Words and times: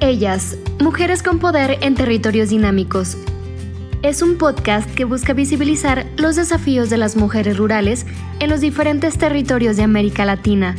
Ellas, 0.00 0.56
Mujeres 0.80 1.22
con 1.22 1.38
Poder 1.38 1.78
en 1.80 1.94
Territorios 1.94 2.50
Dinámicos. 2.50 3.16
Es 4.02 4.22
un 4.22 4.36
podcast 4.36 4.92
que 4.94 5.04
busca 5.04 5.32
visibilizar 5.32 6.06
los 6.16 6.36
desafíos 6.36 6.90
de 6.90 6.98
las 6.98 7.16
mujeres 7.16 7.56
rurales 7.56 8.04
en 8.40 8.50
los 8.50 8.60
diferentes 8.60 9.16
territorios 9.16 9.76
de 9.76 9.82
América 9.82 10.24
Latina. 10.24 10.74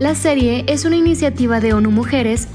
La 0.00 0.14
serie 0.14 0.64
es 0.66 0.84
una 0.84 0.96
iniciativa 0.96 1.60
de 1.60 1.72
ONU 1.72 1.90
Mujeres, 1.90 2.48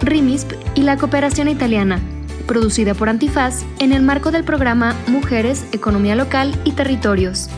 RIMISP 0.00 0.52
y 0.74 0.82
la 0.82 0.96
Cooperación 0.96 1.48
Italiana, 1.48 2.00
producida 2.46 2.94
por 2.94 3.08
Antifaz 3.08 3.64
en 3.80 3.92
el 3.92 4.02
marco 4.02 4.30
del 4.30 4.44
programa 4.44 4.94
Mujeres, 5.08 5.66
Economía 5.72 6.14
Local 6.14 6.58
y 6.64 6.72
Territorios. 6.72 7.50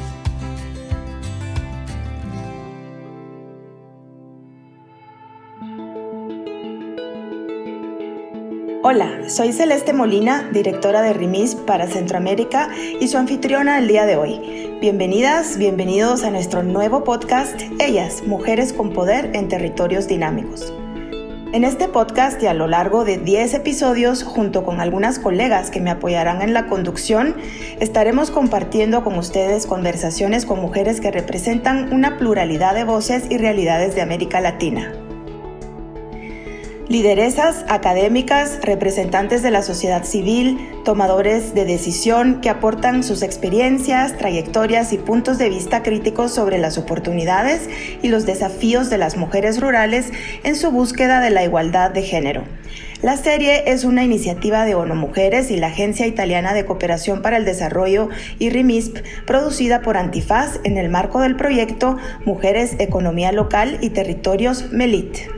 Hola, 8.88 9.28
soy 9.28 9.52
Celeste 9.52 9.92
Molina, 9.92 10.48
directora 10.52 11.02
de 11.02 11.12
RIMIS 11.12 11.56
para 11.56 11.88
Centroamérica 11.88 12.68
y 13.00 13.08
su 13.08 13.18
anfitriona 13.18 13.80
el 13.80 13.88
día 13.88 14.06
de 14.06 14.14
hoy. 14.14 14.78
Bienvenidas, 14.80 15.58
bienvenidos 15.58 16.22
a 16.22 16.30
nuestro 16.30 16.62
nuevo 16.62 17.02
podcast, 17.02 17.60
Ellas, 17.80 18.22
Mujeres 18.28 18.72
con 18.72 18.92
Poder 18.92 19.32
en 19.34 19.48
Territorios 19.48 20.06
Dinámicos. 20.06 20.72
En 21.52 21.64
este 21.64 21.88
podcast 21.88 22.40
y 22.44 22.46
a 22.46 22.54
lo 22.54 22.68
largo 22.68 23.04
de 23.04 23.18
10 23.18 23.54
episodios, 23.54 24.22
junto 24.22 24.62
con 24.62 24.80
algunas 24.80 25.18
colegas 25.18 25.72
que 25.72 25.80
me 25.80 25.90
apoyarán 25.90 26.40
en 26.40 26.54
la 26.54 26.68
conducción, 26.68 27.34
estaremos 27.80 28.30
compartiendo 28.30 29.02
con 29.02 29.18
ustedes 29.18 29.66
conversaciones 29.66 30.46
con 30.46 30.60
mujeres 30.60 31.00
que 31.00 31.10
representan 31.10 31.92
una 31.92 32.18
pluralidad 32.18 32.76
de 32.76 32.84
voces 32.84 33.24
y 33.30 33.36
realidades 33.36 33.96
de 33.96 34.02
América 34.02 34.40
Latina. 34.40 35.05
Lideresas 36.88 37.64
académicas, 37.68 38.60
representantes 38.62 39.42
de 39.42 39.50
la 39.50 39.62
sociedad 39.62 40.04
civil, 40.04 40.56
tomadores 40.84 41.52
de 41.52 41.64
decisión 41.64 42.40
que 42.40 42.48
aportan 42.48 43.02
sus 43.02 43.22
experiencias, 43.22 44.16
trayectorias 44.16 44.92
y 44.92 44.98
puntos 44.98 45.36
de 45.36 45.48
vista 45.48 45.82
críticos 45.82 46.32
sobre 46.32 46.58
las 46.58 46.78
oportunidades 46.78 47.68
y 48.02 48.08
los 48.08 48.24
desafíos 48.24 48.88
de 48.88 48.98
las 48.98 49.16
mujeres 49.16 49.60
rurales 49.60 50.12
en 50.44 50.54
su 50.54 50.70
búsqueda 50.70 51.20
de 51.20 51.30
la 51.30 51.42
igualdad 51.42 51.90
de 51.90 52.02
género. 52.02 52.44
La 53.02 53.16
serie 53.16 53.64
es 53.66 53.82
una 53.82 54.04
iniciativa 54.04 54.64
de 54.64 54.76
ONU 54.76 54.94
Mujeres 54.94 55.50
y 55.50 55.56
la 55.56 55.66
Agencia 55.66 56.06
Italiana 56.06 56.54
de 56.54 56.64
Cooperación 56.64 57.20
para 57.20 57.36
el 57.36 57.44
Desarrollo 57.44 58.10
y 58.38 58.50
RIMISP, 58.50 58.98
producida 59.26 59.82
por 59.82 59.96
Antifaz 59.96 60.60
en 60.62 60.78
el 60.78 60.88
marco 60.88 61.20
del 61.20 61.34
proyecto 61.34 61.96
Mujeres, 62.24 62.76
Economía 62.78 63.32
Local 63.32 63.78
y 63.80 63.90
Territorios 63.90 64.70
MELIT. 64.70 65.35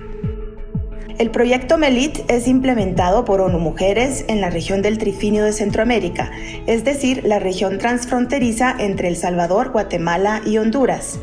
El 1.19 1.33
proyecto 1.33 1.79
MELIT 1.79 2.31
es 2.31 2.47
implementado 2.47 3.25
por 3.25 3.41
ONU 3.41 3.59
Mujeres 3.59 4.25
en 4.29 4.41
la 4.41 4.51
región 4.51 4.83
del 4.83 4.99
Trifinio 4.99 5.43
de 5.43 5.53
Centroamérica, 5.53 6.31
es 6.69 6.85
decir, 6.85 7.25
la 7.25 7.41
región 7.41 7.79
transfronteriza 7.79 8.73
entre 8.79 9.09
El 9.09 9.17
Salvador, 9.17 9.71
Guatemala 9.71 10.43
y 10.47 10.59
Honduras. 10.59 11.19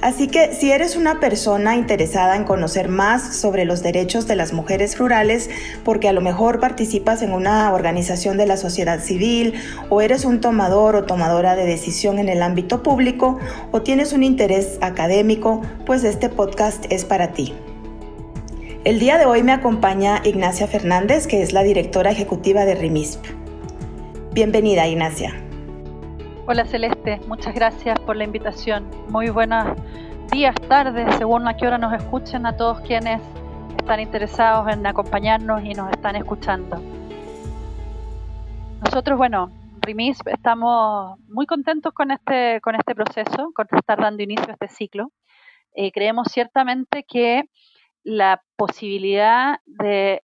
Así 0.00 0.26
que 0.26 0.52
si 0.52 0.72
eres 0.72 0.96
una 0.96 1.20
persona 1.20 1.76
interesada 1.76 2.34
en 2.34 2.42
conocer 2.42 2.88
más 2.88 3.36
sobre 3.36 3.64
los 3.64 3.84
derechos 3.84 4.26
de 4.26 4.34
las 4.34 4.52
mujeres 4.52 4.98
rurales, 4.98 5.48
porque 5.84 6.08
a 6.08 6.12
lo 6.12 6.22
mejor 6.22 6.58
participas 6.58 7.22
en 7.22 7.32
una 7.32 7.72
organización 7.72 8.36
de 8.36 8.46
la 8.46 8.56
sociedad 8.56 8.98
civil, 8.98 9.54
o 9.90 10.00
eres 10.00 10.24
un 10.24 10.40
tomador 10.40 10.96
o 10.96 11.04
tomadora 11.04 11.54
de 11.54 11.66
decisión 11.66 12.18
en 12.18 12.28
el 12.30 12.42
ámbito 12.42 12.82
público, 12.82 13.38
o 13.70 13.82
tienes 13.82 14.12
un 14.12 14.24
interés 14.24 14.78
académico, 14.80 15.62
pues 15.86 16.02
este 16.02 16.30
podcast 16.30 16.84
es 16.90 17.04
para 17.04 17.28
ti. 17.32 17.54
El 18.82 18.98
día 18.98 19.18
de 19.18 19.26
hoy 19.26 19.42
me 19.42 19.52
acompaña 19.52 20.22
Ignacia 20.24 20.66
Fernández, 20.66 21.26
que 21.26 21.42
es 21.42 21.52
la 21.52 21.62
directora 21.62 22.12
ejecutiva 22.12 22.64
de 22.64 22.74
RIMISP. 22.74 23.22
Bienvenida, 24.32 24.88
Ignacia. 24.88 25.34
Hola 26.46 26.64
Celeste, 26.64 27.20
muchas 27.28 27.54
gracias 27.54 28.00
por 28.00 28.16
la 28.16 28.24
invitación. 28.24 28.88
Muy 29.10 29.28
buenos 29.28 29.76
días, 30.32 30.54
tardes, 30.66 31.14
según 31.16 31.46
a 31.46 31.58
qué 31.58 31.66
hora 31.66 31.76
nos 31.76 31.92
escuchen 31.92 32.46
a 32.46 32.56
todos 32.56 32.80
quienes 32.80 33.20
están 33.76 34.00
interesados 34.00 34.72
en 34.72 34.86
acompañarnos 34.86 35.62
y 35.62 35.74
nos 35.74 35.90
están 35.90 36.16
escuchando. 36.16 36.82
Nosotros, 38.82 39.18
bueno, 39.18 39.50
RIMISP 39.82 40.28
estamos 40.28 41.18
muy 41.28 41.44
contentos 41.44 41.92
con 41.92 42.12
este, 42.12 42.62
con 42.62 42.74
este 42.76 42.94
proceso, 42.94 43.52
con 43.54 43.66
estar 43.72 44.00
dando 44.00 44.22
inicio 44.22 44.48
a 44.48 44.52
este 44.52 44.68
ciclo. 44.68 45.12
Eh, 45.74 45.92
creemos 45.92 46.28
ciertamente 46.32 47.04
que 47.06 47.44
la 48.02 48.42
posibilidad 48.56 49.60
de 49.66 50.22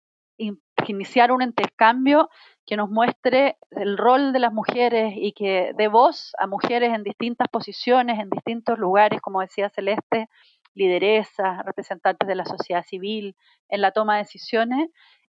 iniciar 0.87 1.31
un 1.31 1.41
intercambio 1.41 2.29
que 2.65 2.77
nos 2.77 2.89
muestre 2.89 3.57
el 3.71 3.97
rol 3.97 4.31
de 4.31 4.39
las 4.39 4.53
mujeres 4.53 5.13
y 5.15 5.33
que 5.33 5.73
dé 5.77 5.87
voz 5.87 6.31
a 6.39 6.47
mujeres 6.47 6.93
en 6.93 7.03
distintas 7.03 7.47
posiciones, 7.49 8.19
en 8.19 8.29
distintos 8.29 8.77
lugares, 8.77 9.21
como 9.21 9.41
decía 9.41 9.69
Celeste, 9.69 10.29
lideresas, 10.75 11.65
representantes 11.65 12.27
de 12.27 12.35
la 12.35 12.45
sociedad 12.45 12.83
civil, 12.85 13.35
en 13.69 13.81
la 13.81 13.91
toma 13.91 14.15
de 14.15 14.23
decisiones, 14.23 14.89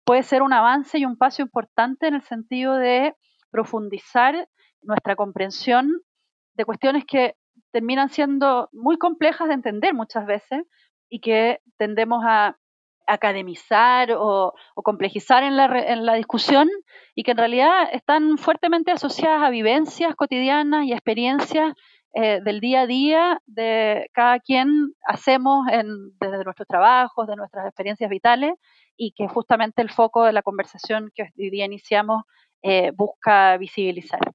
puede 0.05 0.23
ser 0.23 0.43
un 0.43 0.53
avance 0.53 0.99
y 0.99 1.05
un 1.05 1.17
paso 1.17 1.43
importante 1.43 2.07
en 2.07 2.15
el 2.15 2.23
sentido 2.23 2.77
de 2.77 3.15
profundizar 3.51 4.49
nuestra 4.83 5.17
comprensión 5.17 5.91
de 6.55 6.65
cuestiones 6.65 7.05
que 7.07 7.35
terminan 7.73 8.09
siendo 8.11 8.69
muy 8.73 8.99
complejas 8.99 9.49
de 9.49 9.55
entender 9.55 9.95
muchas 9.95 10.27
veces, 10.27 10.63
y 11.13 11.21
que 11.21 11.61
tendemos 11.77 12.25
a 12.27 12.57
academizar 13.07 14.13
o, 14.13 14.55
complejizar 14.77 15.43
en 15.43 15.59
la, 15.59 15.67
en 15.67 16.07
la, 16.07 16.15
discusión 16.15 16.71
y 17.15 17.23
que 17.23 17.33
en 17.33 17.37
realidad 17.37 17.91
están 17.93 18.39
fuertemente 18.39 18.93
asociadas 18.93 19.43
a 19.43 19.51
vivencias 19.51 20.15
cotidianas 20.15 20.87
y 20.87 20.93
experiencias 20.93 21.75
eh, 22.15 22.41
del 22.43 22.61
día 22.61 22.83
a 22.83 22.87
día 22.87 23.43
de 23.45 24.09
cada 24.15 24.41
quien 24.41 24.95
hacemos 25.07 25.69
en, 25.71 25.87
desde 26.19 26.45
nuestros 26.45 26.67
trabajos, 26.67 27.27
de 27.27 27.37
nuestras 27.37 27.67
experiencias 27.67 28.09
vitales 28.09 28.55
y 28.97 29.13
que 29.13 29.29
justamente 29.29 29.83
el 29.83 29.91
foco 29.91 30.25
de 30.25 30.33
la 30.33 30.41
conversación 30.41 31.11
que 31.15 31.25
hoy 31.39 31.51
día 31.51 31.67
iniciamos 31.67 32.25
eh, 32.63 32.91
busca 32.95 33.59
visibilizar. 33.59 34.32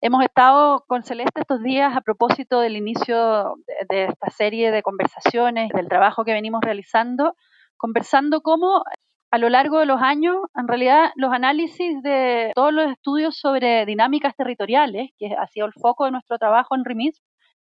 Hemos 0.00 0.22
estado 0.22 0.84
con 0.86 1.02
Celeste 1.02 1.40
estos 1.40 1.60
días 1.60 1.96
a 1.96 2.00
propósito 2.02 2.60
del 2.60 2.76
inicio 2.76 3.56
de, 3.88 4.04
esta 4.04 4.30
serie 4.30 4.70
de 4.70 4.80
conversaciones, 4.80 5.70
del 5.74 5.88
trabajo 5.88 6.24
que 6.24 6.32
venimos 6.32 6.60
realizando, 6.62 7.34
conversando 7.76 8.40
cómo 8.40 8.84
a 9.32 9.38
lo 9.38 9.48
largo 9.48 9.80
de 9.80 9.86
los 9.86 10.00
años, 10.00 10.36
en 10.54 10.68
realidad, 10.68 11.10
los 11.16 11.32
análisis 11.32 12.00
de 12.02 12.52
todos 12.54 12.72
los 12.72 12.92
estudios 12.92 13.36
sobre 13.36 13.86
dinámicas 13.86 14.36
territoriales, 14.36 15.10
que 15.18 15.34
ha 15.34 15.48
sido 15.48 15.66
el 15.66 15.72
foco 15.72 16.04
de 16.04 16.12
nuestro 16.12 16.38
trabajo 16.38 16.76
en 16.76 16.84
RIMIS, 16.84 17.20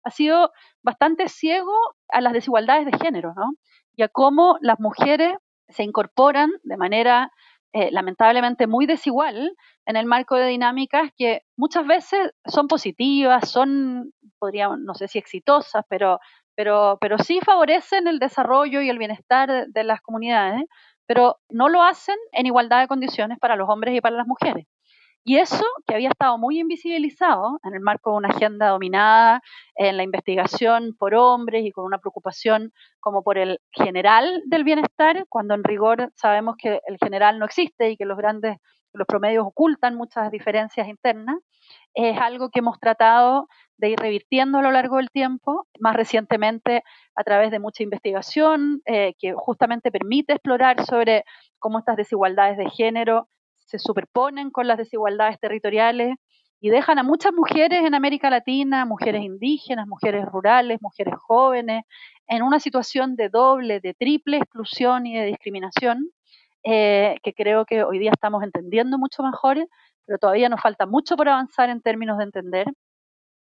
ha 0.04 0.10
sido 0.10 0.52
bastante 0.84 1.28
ciego 1.28 1.74
a 2.10 2.20
las 2.20 2.32
desigualdades 2.32 2.86
de 2.86 2.96
género, 2.96 3.34
¿no? 3.34 3.54
Y 3.96 4.02
a 4.02 4.08
cómo 4.08 4.56
las 4.60 4.78
mujeres 4.78 5.34
se 5.68 5.82
incorporan 5.82 6.50
de 6.62 6.76
manera 6.76 7.32
eh, 7.72 7.90
lamentablemente 7.92 8.66
muy 8.66 8.86
desigual 8.86 9.56
en 9.86 9.96
el 9.96 10.06
marco 10.06 10.36
de 10.36 10.46
dinámicas 10.48 11.10
que 11.16 11.42
muchas 11.56 11.86
veces 11.86 12.32
son 12.44 12.66
positivas, 12.68 13.48
son, 13.48 14.12
podríamos, 14.38 14.78
no 14.80 14.94
sé 14.94 15.08
si 15.08 15.18
exitosas, 15.18 15.84
pero, 15.88 16.18
pero, 16.56 16.98
pero 17.00 17.18
sí 17.18 17.40
favorecen 17.40 18.08
el 18.08 18.18
desarrollo 18.18 18.80
y 18.82 18.90
el 18.90 18.98
bienestar 18.98 19.66
de 19.68 19.84
las 19.84 20.00
comunidades, 20.00 20.64
pero 21.06 21.38
no 21.48 21.68
lo 21.68 21.82
hacen 21.82 22.16
en 22.32 22.46
igualdad 22.46 22.80
de 22.80 22.88
condiciones 22.88 23.38
para 23.38 23.56
los 23.56 23.68
hombres 23.68 23.94
y 23.96 24.00
para 24.00 24.16
las 24.16 24.26
mujeres. 24.26 24.66
Y 25.22 25.36
eso, 25.36 25.64
que 25.86 25.94
había 25.94 26.08
estado 26.08 26.38
muy 26.38 26.60
invisibilizado 26.60 27.60
en 27.64 27.74
el 27.74 27.80
marco 27.80 28.10
de 28.10 28.16
una 28.16 28.28
agenda 28.30 28.68
dominada 28.68 29.42
en 29.76 29.98
la 29.98 30.02
investigación 30.02 30.96
por 30.98 31.14
hombres 31.14 31.64
y 31.64 31.72
con 31.72 31.84
una 31.84 31.98
preocupación 31.98 32.72
como 33.00 33.22
por 33.22 33.36
el 33.36 33.60
general 33.70 34.42
del 34.46 34.64
bienestar, 34.64 35.26
cuando 35.28 35.54
en 35.54 35.62
rigor 35.62 36.10
sabemos 36.16 36.56
que 36.56 36.80
el 36.86 36.96
general 36.98 37.38
no 37.38 37.44
existe 37.44 37.90
y 37.90 37.96
que 37.98 38.06
los 38.06 38.16
grandes, 38.16 38.56
los 38.94 39.06
promedios 39.06 39.44
ocultan 39.46 39.94
muchas 39.94 40.30
diferencias 40.30 40.88
internas, 40.88 41.36
es 41.92 42.18
algo 42.18 42.50
que 42.50 42.60
hemos 42.60 42.80
tratado 42.80 43.46
de 43.76 43.90
ir 43.90 43.98
revirtiendo 43.98 44.58
a 44.58 44.62
lo 44.62 44.70
largo 44.70 44.96
del 44.96 45.10
tiempo, 45.10 45.66
más 45.80 45.96
recientemente 45.96 46.82
a 47.14 47.24
través 47.24 47.50
de 47.50 47.58
mucha 47.58 47.82
investigación 47.82 48.80
eh, 48.86 49.14
que 49.18 49.34
justamente 49.34 49.90
permite 49.90 50.32
explorar 50.32 50.84
sobre 50.84 51.24
cómo 51.58 51.78
estas 51.78 51.96
desigualdades 51.96 52.56
de 52.56 52.70
género 52.70 53.28
se 53.70 53.78
superponen 53.78 54.50
con 54.50 54.66
las 54.66 54.78
desigualdades 54.78 55.38
territoriales 55.38 56.16
y 56.60 56.70
dejan 56.70 56.98
a 56.98 57.02
muchas 57.02 57.32
mujeres 57.32 57.84
en 57.84 57.94
América 57.94 58.28
Latina, 58.28 58.84
mujeres 58.84 59.22
indígenas, 59.22 59.86
mujeres 59.86 60.26
rurales, 60.26 60.78
mujeres 60.82 61.14
jóvenes, 61.18 61.84
en 62.26 62.42
una 62.42 62.58
situación 62.58 63.16
de 63.16 63.28
doble, 63.28 63.80
de 63.80 63.94
triple 63.94 64.38
exclusión 64.38 65.06
y 65.06 65.16
de 65.16 65.26
discriminación, 65.26 66.10
eh, 66.64 67.16
que 67.22 67.32
creo 67.32 67.64
que 67.64 67.84
hoy 67.84 67.98
día 67.98 68.10
estamos 68.10 68.42
entendiendo 68.42 68.98
mucho 68.98 69.22
mejor, 69.22 69.66
pero 70.04 70.18
todavía 70.18 70.48
nos 70.48 70.60
falta 70.60 70.84
mucho 70.84 71.16
por 71.16 71.28
avanzar 71.28 71.70
en 71.70 71.80
términos 71.80 72.18
de 72.18 72.24
entender 72.24 72.66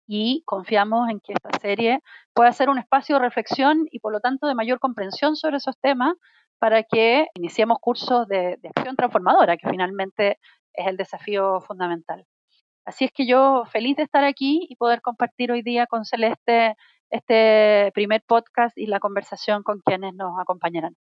y 0.07 0.43
confiamos 0.45 1.09
en 1.09 1.19
que 1.19 1.33
esta 1.33 1.49
serie 1.59 2.01
pueda 2.33 2.51
ser 2.51 2.69
un 2.69 2.77
espacio 2.77 3.15
de 3.15 3.21
reflexión 3.21 3.87
y 3.91 3.99
por 3.99 4.11
lo 4.13 4.19
tanto 4.19 4.47
de 4.47 4.55
mayor 4.55 4.79
comprensión 4.79 5.35
sobre 5.35 5.57
esos 5.57 5.77
temas 5.79 6.13
para 6.59 6.83
que 6.83 7.27
iniciemos 7.35 7.77
cursos 7.79 8.27
de, 8.27 8.57
acción 8.75 8.95
transformadora, 8.95 9.57
que 9.57 9.69
finalmente 9.69 10.39
es 10.73 10.87
el 10.87 10.97
desafío 10.97 11.61
fundamental. 11.61 12.25
Así 12.85 13.05
es 13.05 13.11
que 13.11 13.27
yo 13.27 13.63
feliz 13.71 13.97
de 13.97 14.03
estar 14.03 14.23
aquí 14.23 14.65
y 14.69 14.75
poder 14.75 15.01
compartir 15.01 15.51
hoy 15.51 15.61
día 15.61 15.87
con 15.87 16.05
Celeste 16.05 16.75
este 17.09 17.91
primer 17.93 18.23
podcast 18.27 18.77
y 18.77 18.85
la 18.85 18.99
conversación 18.99 19.63
con 19.63 19.79
quienes 19.79 20.13
nos 20.13 20.39
acompañarán. 20.39 20.95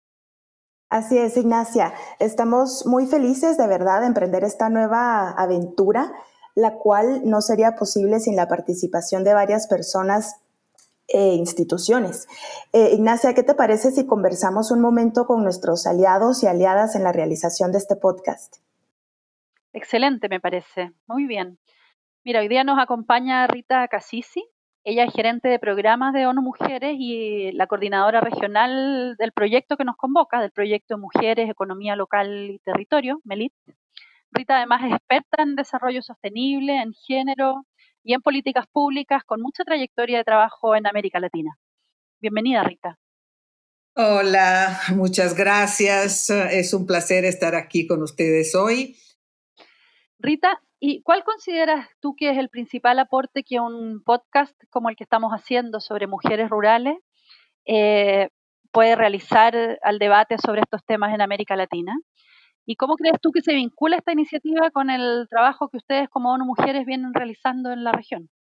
Así 0.91 1.17
es, 1.17 1.37
Ignacia. 1.37 1.95
Estamos 2.19 2.87
muy 2.87 3.07
felices 3.07 3.57
de 3.57 3.67
verdad 3.67 4.01
de 4.01 4.09
emprender 4.09 4.45
esta 4.45 4.69
nueva 4.69 5.31
aventura, 5.31 6.13
la 6.55 6.75
cual 6.75 7.23
no 7.25 7.41
sería 7.41 7.77
posible 7.77 8.21
sin 8.21 8.37
la 8.37 8.47
participación 8.47 9.25
de 9.25 9.33
varias 9.33 9.69
personas 9.69 10.42
e 11.13 11.35
instituciones. 11.35 12.27
Eh, 12.73 12.91
Ignacia, 12.95 13.35
¿qué 13.35 13.43
te 13.43 13.55
parece 13.55 13.91
si 13.91 14.07
conversamos 14.07 14.71
un 14.71 14.81
momento 14.81 15.27
con 15.27 15.45
nuestros 15.45 15.87
aliados 15.87 16.43
y 16.43 16.47
aliadas 16.47 16.97
en 16.97 17.05
la 17.05 17.13
realización 17.13 17.71
de 17.73 17.79
este 17.79 17.97
podcast? 17.97 18.57
Excelente, 19.73 20.29
me 20.29 20.41
parece. 20.41 20.93
Muy 21.07 21.27
bien. 21.27 21.59
Mira, 22.25 22.41
hoy 22.41 22.49
día 22.49 22.65
nos 22.65 22.79
acompaña 22.79 23.47
Rita 23.47 23.87
Casisi. 23.89 24.45
Ella 24.85 25.05
es 25.05 25.13
gerente 25.13 25.49
de 25.49 25.59
programas 25.59 26.13
de 26.13 26.27
ONU 26.27 26.43
Mujeres 26.43 26.97
y 26.99 27.53
la 27.53 27.67
coordinadora 27.67 28.21
regional 28.21 29.17
del 29.17 29.33
proyecto 29.33 29.77
que 29.77 29.85
nos 29.85 29.97
convoca, 29.97 30.41
del 30.41 30.51
proyecto 30.51 30.99
Mujeres, 30.99 31.49
Economía 31.49 31.95
Local 31.95 32.51
y 32.51 32.59
Territorio, 32.61 33.21
MELIT. 33.25 33.53
Rita 34.33 34.57
además 34.57 34.83
es 34.85 34.93
experta 34.93 35.43
en 35.43 35.57
desarrollo 35.57 36.03
sostenible, 36.03 36.81
en 36.81 36.93
género 36.95 37.65
y 38.03 38.15
en 38.15 38.23
políticas 38.23 38.67
públicas 38.67 39.23
con 39.25 39.41
mucha 39.41 39.65
trayectoria 39.65 40.19
de 40.19 40.25
trabajo 40.25 40.75
en 40.77 40.87
América 40.87 41.21
Latina. 41.21 41.59
Bienvenida, 42.21 42.63
Rita. 42.65 42.99
Hola, 43.95 44.81
muchas 44.95 45.37
gracias. 45.37 46.31
Es 46.31 46.73
un 46.73 46.87
placer 46.87 47.25
estar 47.25 47.55
aquí 47.55 47.87
con 47.87 48.03
ustedes 48.03 48.55
hoy. 48.55 48.97
Rita, 50.19 50.61
¿Y 50.85 51.01
cuál 51.03 51.23
consideras 51.23 51.89
tú 52.01 52.17
que 52.17 52.31
es 52.31 52.39
el 52.39 52.49
principal 52.49 52.99
aporte 52.99 53.45
que 53.45 53.61
un 53.61 54.03
podcast 54.03 54.53
como 54.69 54.89
el 54.89 54.97
que 54.97 55.05
estamos 55.05 55.31
haciendo 55.31 55.79
sobre 55.79 56.09
mujeres 56.09 56.51
rurales 56.51 56.97
eh, 57.65 58.31
puede 58.73 58.97
realizar 58.97 59.79
al 59.81 60.01
debate 60.01 60.39
sobre 60.39 60.63
estos 60.63 60.85
temas 60.85 61.15
en 61.15 61.21
América 61.21 61.55
Latina? 61.55 61.97
¿Y 62.65 62.77
cómo 62.77 62.97
crees 62.97 63.17
tú 63.21 63.33
que 63.33 63.43
se 63.43 63.55
vincula 63.55 63.97
esta 63.97 64.13
iniciativa 64.13 64.71
con 64.71 64.91
el 64.91 65.27
trabajo 65.29 65.69
que 65.69 65.79
ustedes 65.79 66.09
como 66.09 66.33
ONU 66.33 66.45
Mujeres 66.45 66.87
vienen 66.87 67.13
realizando 67.13 67.73
en 67.73 67.83
la 67.83 67.93
región? 67.93 68.31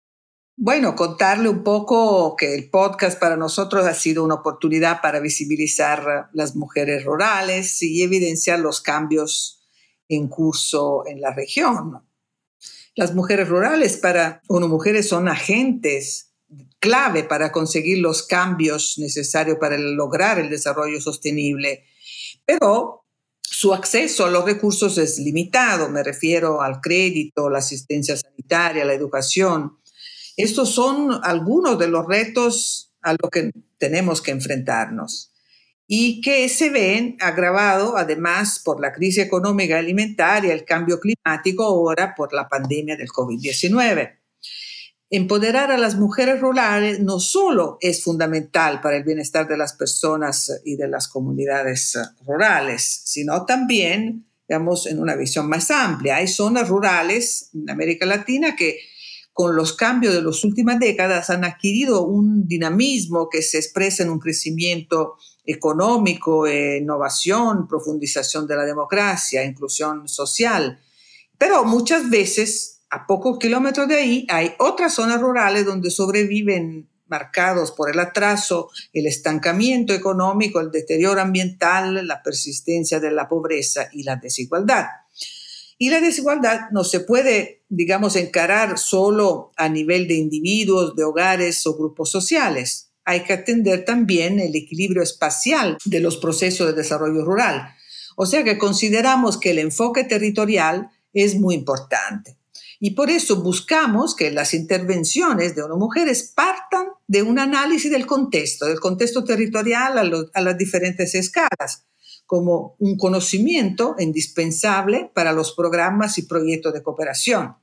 Bueno, 0.56 0.94
contarle 0.94 1.48
un 1.48 1.64
poco 1.64 2.36
que 2.36 2.54
el 2.54 2.70
podcast 2.70 3.18
para 3.18 3.36
nosotros 3.36 3.86
ha 3.86 3.94
sido 3.94 4.22
una 4.22 4.36
oportunidad 4.36 5.00
para 5.00 5.18
visibilizar 5.18 6.28
las 6.32 6.54
mujeres 6.54 7.04
rurales 7.04 7.82
y 7.82 8.02
evidenciar 8.02 8.60
los 8.60 8.80
cambios 8.80 9.66
en 10.08 10.28
curso 10.28 11.04
en 11.06 11.20
la 11.20 11.34
región. 11.34 12.06
Las 12.94 13.14
mujeres 13.14 13.48
rurales 13.48 13.96
para 13.96 14.42
ONU 14.46 14.68
Mujeres 14.68 15.08
son 15.08 15.26
agentes 15.26 16.34
clave 16.78 17.24
para 17.24 17.50
conseguir 17.50 17.98
los 17.98 18.22
cambios 18.22 18.98
necesarios 18.98 19.56
para 19.58 19.78
lograr 19.78 20.38
el 20.38 20.50
desarrollo 20.50 21.00
sostenible, 21.00 21.84
pero 22.44 23.01
su 23.62 23.72
acceso 23.72 24.26
a 24.26 24.30
los 24.30 24.44
recursos 24.44 24.98
es 24.98 25.20
limitado, 25.20 25.88
me 25.88 26.02
refiero 26.02 26.62
al 26.62 26.80
crédito, 26.80 27.48
la 27.48 27.60
asistencia 27.60 28.16
sanitaria, 28.16 28.84
la 28.84 28.92
educación. 28.92 29.78
Estos 30.36 30.70
son 30.70 31.20
algunos 31.22 31.78
de 31.78 31.86
los 31.86 32.04
retos 32.04 32.92
a 33.02 33.12
los 33.12 33.30
que 33.30 33.52
tenemos 33.78 34.20
que 34.20 34.32
enfrentarnos 34.32 35.32
y 35.86 36.20
que 36.22 36.48
se 36.48 36.70
ven 36.70 37.16
agravados 37.20 37.92
además 37.96 38.60
por 38.64 38.80
la 38.80 38.92
crisis 38.92 39.26
económica 39.26 39.76
y 39.76 39.78
alimentaria, 39.78 40.52
el 40.52 40.64
cambio 40.64 40.98
climático, 40.98 41.62
ahora 41.62 42.16
por 42.16 42.32
la 42.32 42.48
pandemia 42.48 42.96
del 42.96 43.10
COVID-19. 43.10 44.21
Empoderar 45.14 45.70
a 45.70 45.76
las 45.76 45.96
mujeres 45.96 46.40
rurales 46.40 47.00
no 47.00 47.20
solo 47.20 47.76
es 47.82 48.02
fundamental 48.02 48.80
para 48.80 48.96
el 48.96 49.04
bienestar 49.04 49.46
de 49.46 49.58
las 49.58 49.74
personas 49.74 50.50
y 50.64 50.76
de 50.76 50.88
las 50.88 51.06
comunidades 51.06 51.98
rurales, 52.26 53.02
sino 53.04 53.44
también, 53.44 54.24
digamos, 54.48 54.86
en 54.86 54.98
una 54.98 55.14
visión 55.14 55.50
más 55.50 55.70
amplia. 55.70 56.16
Hay 56.16 56.28
zonas 56.28 56.70
rurales 56.70 57.50
en 57.52 57.68
América 57.68 58.06
Latina 58.06 58.56
que 58.56 58.78
con 59.34 59.54
los 59.54 59.74
cambios 59.74 60.14
de 60.14 60.22
las 60.22 60.44
últimas 60.44 60.80
décadas 60.80 61.28
han 61.28 61.44
adquirido 61.44 62.06
un 62.06 62.48
dinamismo 62.48 63.28
que 63.30 63.42
se 63.42 63.58
expresa 63.58 64.04
en 64.04 64.08
un 64.08 64.18
crecimiento 64.18 65.16
económico, 65.44 66.48
innovación, 66.48 67.68
profundización 67.68 68.46
de 68.46 68.56
la 68.56 68.64
democracia, 68.64 69.44
inclusión 69.44 70.08
social. 70.08 70.80
Pero 71.36 71.64
muchas 71.64 72.08
veces, 72.08 72.71
a 72.92 73.06
pocos 73.06 73.38
kilómetros 73.38 73.88
de 73.88 73.96
ahí, 73.96 74.26
hay 74.28 74.52
otras 74.58 74.94
zonas 74.94 75.20
rurales 75.20 75.64
donde 75.64 75.90
sobreviven 75.90 76.90
marcados 77.06 77.72
por 77.72 77.90
el 77.90 77.98
atraso, 77.98 78.70
el 78.92 79.06
estancamiento 79.06 79.94
económico, 79.94 80.60
el 80.60 80.70
deterioro 80.70 81.20
ambiental, 81.20 82.06
la 82.06 82.22
persistencia 82.22 83.00
de 83.00 83.10
la 83.10 83.28
pobreza 83.28 83.88
y 83.92 84.02
la 84.02 84.16
desigualdad. 84.16 84.86
Y 85.78 85.90
la 85.90 86.00
desigualdad 86.00 86.70
no 86.70 86.84
se 86.84 87.00
puede, 87.00 87.64
digamos, 87.68 88.14
encarar 88.14 88.78
solo 88.78 89.52
a 89.56 89.68
nivel 89.68 90.06
de 90.06 90.14
individuos, 90.14 90.94
de 90.94 91.04
hogares 91.04 91.66
o 91.66 91.76
grupos 91.76 92.10
sociales 92.10 92.90
hay 93.04 93.24
que 93.24 93.32
atender 93.32 93.84
también 93.84 94.38
el 94.38 94.54
equilibrio 94.54 95.02
espacial 95.02 95.76
de 95.84 96.00
los 96.00 96.18
procesos 96.18 96.68
de 96.68 96.72
desarrollo 96.74 97.24
rural. 97.24 97.74
O 98.16 98.26
sea 98.26 98.44
que 98.44 98.58
consideramos 98.58 99.38
que 99.38 99.50
el 99.50 99.58
enfoque 99.58 100.04
territorial 100.04 100.90
es 101.12 101.34
muy 101.34 101.54
importante. 101.54 102.38
Y 102.84 102.96
por 102.96 103.10
eso 103.10 103.40
buscamos 103.44 104.16
que 104.16 104.32
las 104.32 104.54
intervenciones 104.54 105.54
de 105.54 105.62
una 105.62 105.76
mujeres 105.76 106.32
partan 106.34 106.88
de 107.06 107.22
un 107.22 107.38
análisis 107.38 107.92
del 107.92 108.06
contexto, 108.06 108.66
del 108.66 108.80
contexto 108.80 109.22
territorial 109.22 109.98
a, 109.98 110.00
a 110.34 110.40
las 110.40 110.58
diferentes 110.58 111.14
escalas, 111.14 111.86
como 112.26 112.74
un 112.80 112.96
conocimiento 112.96 113.94
indispensable 114.00 115.12
para 115.14 115.32
los 115.32 115.52
programas 115.54 116.18
y 116.18 116.22
proyectos 116.22 116.72
de 116.72 116.82
cooperación. 116.82 117.54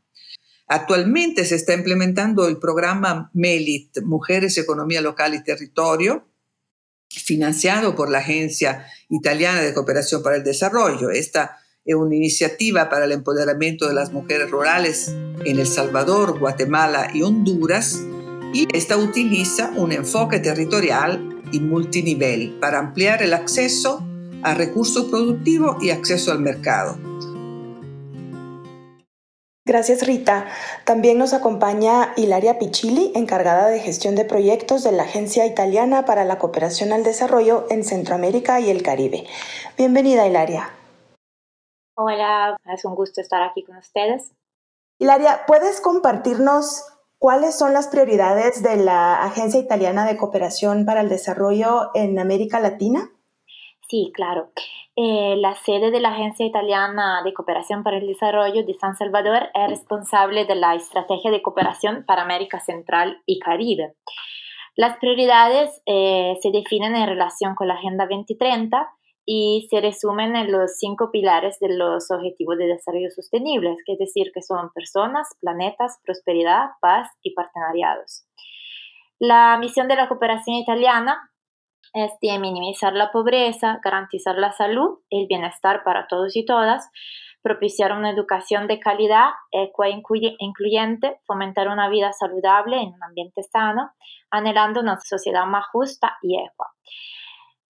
Actualmente 0.67 1.43
se 1.43 1.55
está 1.55 1.73
implementando 1.73 2.47
el 2.47 2.57
programa 2.57 3.29
MELIT, 3.33 4.03
Mujeres, 4.03 4.57
Economía 4.57 5.01
Local 5.01 5.35
y 5.35 5.43
Territorio, 5.43 6.29
financiado 7.09 7.93
por 7.93 8.09
la 8.09 8.19
Agencia 8.19 8.85
Italiana 9.09 9.59
de 9.59 9.73
Cooperación 9.73 10.23
para 10.23 10.37
el 10.37 10.45
Desarrollo. 10.45 11.09
Esta 11.09 11.57
es 11.57 11.58
una 11.85 12.15
iniciativa 12.15 12.89
para 12.89 13.05
el 13.05 13.11
empoderamiento 13.11 13.87
de 13.87 13.93
las 13.93 14.11
mujeres 14.11 14.51
rurales 14.51 15.09
en 15.45 15.59
El 15.59 15.67
Salvador, 15.67 16.39
Guatemala 16.39 17.09
y 17.13 17.23
Honduras, 17.23 17.99
y 18.53 18.67
esta 18.73 18.97
utiliza 18.97 19.71
un 19.75 19.91
enfoque 19.91 20.39
territorial 20.39 21.41
y 21.51 21.59
multinivel 21.59 22.57
para 22.59 22.79
ampliar 22.79 23.23
el 23.23 23.33
acceso 23.33 24.05
a 24.43 24.53
recursos 24.53 25.05
productivos 25.05 25.83
y 25.83 25.89
acceso 25.89 26.31
al 26.31 26.39
mercado. 26.39 26.97
Gracias 29.65 30.03
Rita. 30.07 30.47
También 30.83 31.19
nos 31.19 31.33
acompaña 31.33 32.13
Hilaria 32.17 32.57
Pichili, 32.57 33.11
encargada 33.13 33.67
de 33.67 33.79
gestión 33.79 34.15
de 34.15 34.25
proyectos 34.25 34.83
de 34.83 34.91
la 34.91 35.03
Agencia 35.03 35.45
Italiana 35.45 36.05
para 36.05 36.25
la 36.25 36.39
Cooperación 36.39 36.91
al 36.91 37.03
Desarrollo 37.03 37.67
en 37.69 37.83
Centroamérica 37.83 38.59
y 38.59 38.71
el 38.71 38.81
Caribe. 38.81 39.25
Bienvenida 39.77 40.25
Hilaria. 40.25 40.71
Hola, 42.01 42.55
es 42.73 42.85
un 42.85 42.95
gusto 42.95 43.19
estar 43.19 43.43
aquí 43.43 43.61
con 43.65 43.75
ustedes. 43.75 44.33
Hilaria, 44.99 45.41
¿puedes 45.45 45.81
compartirnos 45.81 46.85
cuáles 47.17 47.59
son 47.59 47.73
las 47.73 47.89
prioridades 47.89 48.63
de 48.63 48.77
la 48.77 49.21
Agencia 49.21 49.59
Italiana 49.59 50.05
de 50.05 50.15
Cooperación 50.15 50.85
para 50.85 51.01
el 51.01 51.09
Desarrollo 51.09 51.89
en 51.93 52.17
América 52.17 52.61
Latina? 52.61 53.09
Sí, 53.89 54.13
claro. 54.15 54.51
Eh, 54.95 55.35
la 55.39 55.55
sede 55.55 55.91
de 55.91 55.99
la 55.99 56.11
Agencia 56.13 56.45
Italiana 56.45 57.21
de 57.25 57.33
Cooperación 57.33 57.83
para 57.83 57.97
el 57.97 58.07
Desarrollo 58.07 58.65
de 58.65 58.75
San 58.75 58.95
Salvador 58.95 59.49
es 59.53 59.69
responsable 59.69 60.45
de 60.45 60.55
la 60.55 60.75
estrategia 60.75 61.31
de 61.31 61.41
cooperación 61.41 62.05
para 62.07 62.21
América 62.21 62.61
Central 62.61 63.21
y 63.25 63.39
Caribe. 63.39 63.95
Las 64.77 64.97
prioridades 64.99 65.81
eh, 65.85 66.37
se 66.41 66.51
definen 66.51 66.95
en 66.95 67.09
relación 67.09 67.55
con 67.55 67.67
la 67.67 67.73
Agenda 67.73 68.07
2030 68.09 68.87
y 69.31 69.67
se 69.69 69.79
resumen 69.79 70.35
en 70.35 70.51
los 70.51 70.79
cinco 70.79 71.11
pilares 71.11 71.59
de 71.59 71.77
los 71.77 72.09
Objetivos 72.09 72.57
de 72.57 72.65
Desarrollo 72.65 73.11
Sostenible, 73.11 73.75
que 73.85 73.93
es 73.93 73.99
decir, 73.99 74.31
que 74.33 74.41
son 74.41 74.71
personas, 74.73 75.27
planetas, 75.39 75.99
prosperidad, 76.03 76.69
paz 76.81 77.07
y 77.21 77.35
partenariados. 77.35 78.25
La 79.19 79.55
misión 79.59 79.87
de 79.87 79.97
la 79.97 80.07
cooperación 80.07 80.55
italiana 80.55 81.29
es 81.93 82.11
de 82.23 82.39
minimizar 82.39 82.93
la 82.93 83.11
pobreza, 83.11 83.79
garantizar 83.83 84.35
la 84.35 84.51
salud, 84.51 84.97
el 85.11 85.27
bienestar 85.27 85.83
para 85.83 86.07
todos 86.07 86.35
y 86.35 86.43
todas, 86.43 86.89
propiciar 87.43 87.91
una 87.91 88.09
educación 88.09 88.65
de 88.65 88.79
calidad, 88.79 89.29
equa 89.51 89.89
e 89.89 90.01
incluyente, 90.39 91.19
fomentar 91.27 91.67
una 91.67 91.87
vida 91.87 92.13
saludable 92.13 92.77
en 92.77 92.95
un 92.95 93.03
ambiente 93.03 93.43
sano, 93.43 93.91
anhelando 94.31 94.79
una 94.79 94.99
sociedad 94.99 95.45
más 95.45 95.67
justa 95.71 96.17
y 96.23 96.35
equa. 96.35 96.73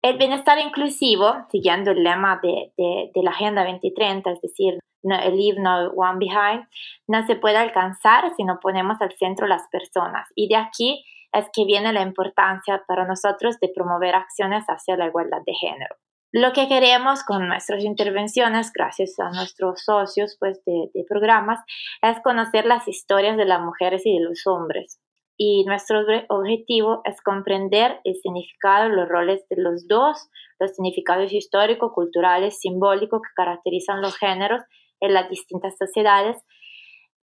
El 0.06 0.18
bienestar 0.18 0.56
inclusivo, 0.60 1.34
siguiendo 1.50 1.90
el 1.90 2.04
lema 2.04 2.40
de, 2.40 3.10
la 3.12 3.30
Agenda 3.32 3.64
2030, 3.64 4.30
es 4.30 4.40
decir, 4.40 4.78
no, 5.02 5.16
Leave 5.16 5.58
No 5.58 5.88
One 5.96 6.18
Behind, 6.20 6.68
no 7.08 7.26
se 7.26 7.34
puede 7.34 7.56
alcanzar 7.56 8.32
si 8.36 8.44
no 8.44 8.60
ponemos 8.62 9.00
al 9.00 9.12
centro 9.16 9.48
las 9.48 9.66
personas. 9.68 10.28
Y 10.36 10.46
de 10.46 10.54
aquí 10.54 11.04
es 11.32 11.46
que 11.52 11.64
viene 11.64 11.92
la 11.92 12.02
importancia 12.02 12.84
para 12.86 13.04
nosotros 13.04 13.58
de 13.58 13.72
promover 13.75 14.14
acciones 14.14 14.64
hacia 14.68 14.96
la 14.96 15.06
igualdad 15.06 15.40
de 15.44 15.54
género. 15.54 15.96
Lo 16.30 16.52
que 16.52 16.68
queremos 16.68 17.25
con 17.25 17.48
nuestras 17.48 17.82
intervenciones, 17.82 18.72
gracias 18.72 19.18
a 19.18 19.30
nuestros 19.30 19.82
socios 19.82 20.36
pues, 20.38 20.62
de 20.64 21.04
programas, 21.08 21.58
es 22.00 22.20
conocer 22.22 22.64
las 22.64 22.86
historias 22.86 23.36
de 23.36 23.44
las 23.44 23.60
mujeres 23.60 24.06
y 24.06 24.16
de 24.16 24.25
los 24.25 24.46
hombres, 24.46 25.00
y 25.37 25.64
nuestro 25.64 26.00
objetivo 26.28 27.02
es 27.05 27.21
comprender 27.21 28.00
el 28.05 28.14
significado, 28.16 28.88
los 28.88 29.09
roles 29.09 29.47
de 29.50 29.61
los 29.61 29.87
dos, 29.87 30.28
los 30.59 30.75
significados 30.75 31.33
históricos, 31.33 31.93
culturales, 31.93 32.59
simbólicos 32.59 33.21
que 33.21 33.35
caracterizan 33.35 34.00
los 34.00 34.16
géneros 34.16 34.62
en 35.00 35.12
las 35.12 35.28
distintas 35.28 35.76
sociedades, 35.76 36.37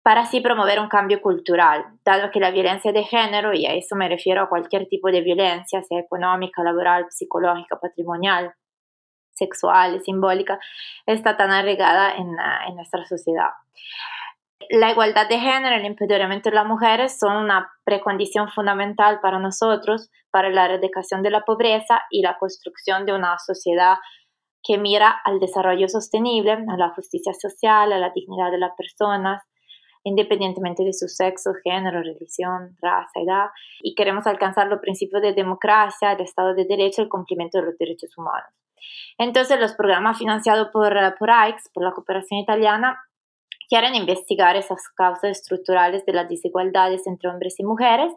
para 0.02 0.22
así 0.22 0.40
promover 0.40 0.80
un 0.80 0.88
cambio 0.88 1.22
cultural, 1.22 1.84
dado 2.04 2.30
que 2.30 2.40
la 2.40 2.50
violencia 2.50 2.92
de 2.92 3.04
género, 3.04 3.54
y 3.54 3.66
a 3.66 3.74
eso 3.74 3.94
me 3.94 4.08
refiero 4.08 4.42
a 4.42 4.48
cualquier 4.48 4.88
tipo 4.88 5.10
de 5.10 5.20
violencia, 5.20 5.82
sea 5.82 6.00
económica, 6.00 6.62
laboral, 6.62 7.06
psicológica, 7.08 7.78
patrimonial, 7.80 8.52
sexual, 9.32 10.02
simbólica, 10.02 10.58
está 11.06 11.36
tan 11.36 11.50
arraigada 11.50 12.16
en, 12.16 12.36
en 12.68 12.74
nuestra 12.74 13.04
sociedad. 13.06 13.50
La 14.70 14.90
igualdad 14.90 15.28
de 15.28 15.38
género 15.38 15.76
el 15.76 15.84
empoderamiento 15.84 16.50
de 16.50 16.56
las 16.56 16.66
mujeres 16.66 17.18
son 17.18 17.36
una 17.36 17.70
precondición 17.84 18.48
fundamental 18.48 19.20
para 19.20 19.38
nosotros, 19.38 20.10
para 20.30 20.50
la 20.50 20.66
erradicación 20.66 21.22
de 21.22 21.30
la 21.30 21.42
pobreza 21.42 22.02
y 22.10 22.22
la 22.22 22.36
construcción 22.38 23.06
de 23.06 23.12
una 23.12 23.38
sociedad 23.38 23.96
que 24.62 24.78
mira 24.78 25.20
al 25.24 25.40
desarrollo 25.40 25.88
sostenible, 25.88 26.52
a 26.52 26.76
la 26.76 26.90
justicia 26.90 27.32
social, 27.34 27.92
a 27.92 27.98
la 27.98 28.10
dignidad 28.14 28.50
de 28.50 28.58
las 28.58 28.72
personas, 28.76 29.42
independientemente 30.04 30.84
de 30.84 30.92
su 30.92 31.08
sexo, 31.08 31.52
género, 31.64 32.02
religión, 32.02 32.76
raza, 32.80 33.20
edad, 33.20 33.46
y 33.80 33.94
queremos 33.94 34.26
alcanzar 34.26 34.68
los 34.68 34.80
principios 34.80 35.22
de 35.22 35.32
democracia, 35.32 36.12
el 36.12 36.20
Estado 36.20 36.54
de 36.54 36.64
Derecho 36.64 37.02
el 37.02 37.08
cumplimiento 37.08 37.58
de 37.58 37.66
los 37.66 37.78
derechos 37.78 38.16
humanos. 38.16 38.50
Entonces, 39.18 39.60
los 39.60 39.74
programas 39.74 40.18
financiados 40.18 40.68
por, 40.72 40.94
por 41.18 41.30
AIX, 41.30 41.70
por 41.72 41.84
la 41.84 41.92
cooperación 41.92 42.40
italiana, 42.40 42.98
quieren 43.72 43.94
investigar 43.94 44.54
esas 44.54 44.82
causas 44.94 45.30
estructurales 45.30 46.04
de 46.04 46.12
las 46.12 46.28
desigualdades 46.28 47.06
entre 47.06 47.30
hombres 47.30 47.58
y 47.58 47.64
mujeres, 47.64 48.12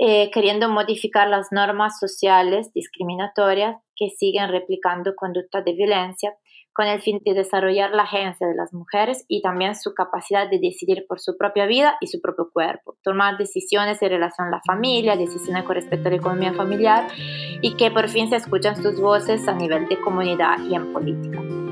eh, 0.00 0.28
queriendo 0.32 0.68
modificar 0.68 1.28
las 1.28 1.52
normas 1.52 2.00
sociales 2.00 2.72
discriminatorias 2.74 3.76
que 3.94 4.10
siguen 4.10 4.48
replicando 4.48 5.14
conductas 5.14 5.64
de 5.64 5.72
violencia 5.72 6.34
con 6.72 6.88
el 6.88 7.00
fin 7.00 7.20
de 7.24 7.34
desarrollar 7.34 7.92
la 7.92 8.02
agencia 8.02 8.48
de 8.48 8.56
las 8.56 8.74
mujeres 8.74 9.24
y 9.28 9.40
también 9.40 9.76
su 9.76 9.94
capacidad 9.94 10.50
de 10.50 10.58
decidir 10.58 11.06
por 11.08 11.20
su 11.20 11.36
propia 11.38 11.66
vida 11.66 11.96
y 12.00 12.08
su 12.08 12.20
propio 12.20 12.50
cuerpo, 12.52 12.96
tomar 13.04 13.38
decisiones 13.38 14.02
en 14.02 14.10
relación 14.10 14.48
a 14.48 14.56
la 14.56 14.62
familia, 14.66 15.14
decisiones 15.16 15.62
con 15.62 15.76
respecto 15.76 16.08
a 16.08 16.10
la 16.10 16.16
economía 16.16 16.52
familiar 16.54 17.06
y 17.62 17.76
que 17.76 17.92
por 17.92 18.08
fin 18.08 18.28
se 18.28 18.36
escuchan 18.36 18.82
sus 18.82 19.00
voces 19.00 19.46
a 19.46 19.54
nivel 19.54 19.88
de 19.88 20.00
comunidad 20.00 20.58
y 20.68 20.74
en 20.74 20.92
política. 20.92 21.65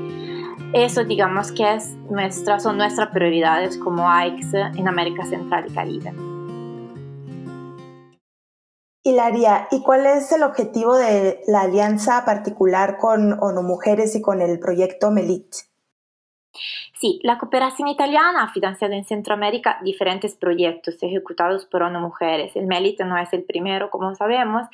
Eso 0.75 1.05
digamos 1.05 1.53
que 1.53 1.75
es 1.75 1.93
nuestra, 2.09 2.59
son 2.59 2.77
nuestras 2.77 3.07
prioridades 3.11 3.77
como 3.77 4.09
AIX 4.09 4.53
en 4.53 4.89
América 4.89 5.25
Central 5.25 5.67
y 5.69 5.73
Caribe. 5.73 6.13
Hilaria, 9.01 9.69
¿y 9.71 9.81
cuál 9.83 10.05
es 10.05 10.33
el 10.33 10.43
objetivo 10.43 10.97
de 10.97 11.39
la 11.47 11.61
alianza 11.61 12.25
particular 12.25 12.97
con 12.97 13.41
ONU 13.41 13.61
Mujeres 13.61 14.17
y 14.17 14.21
con 14.21 14.41
el 14.41 14.59
proyecto 14.59 15.11
MELIT? 15.11 15.55
Sí, 17.05 17.19
la 17.21 17.37
cooperación 17.37 17.87
italiana 17.87 18.45
ha 18.45 18.51
financiado 18.51 18.95
en 18.95 19.05
Centroamérica 19.05 19.77
diferentes 19.83 20.35
proyectos 20.35 20.95
ejecutados 21.03 21.67
por 21.67 21.83
ONU 21.83 21.99
Mujeres. 21.99 22.55
El 22.55 22.65
MELIT 22.65 23.01
no 23.01 23.15
es 23.19 23.31
el 23.31 23.43
primero, 23.43 23.91
como 23.91 24.15
sabemos, 24.15 24.65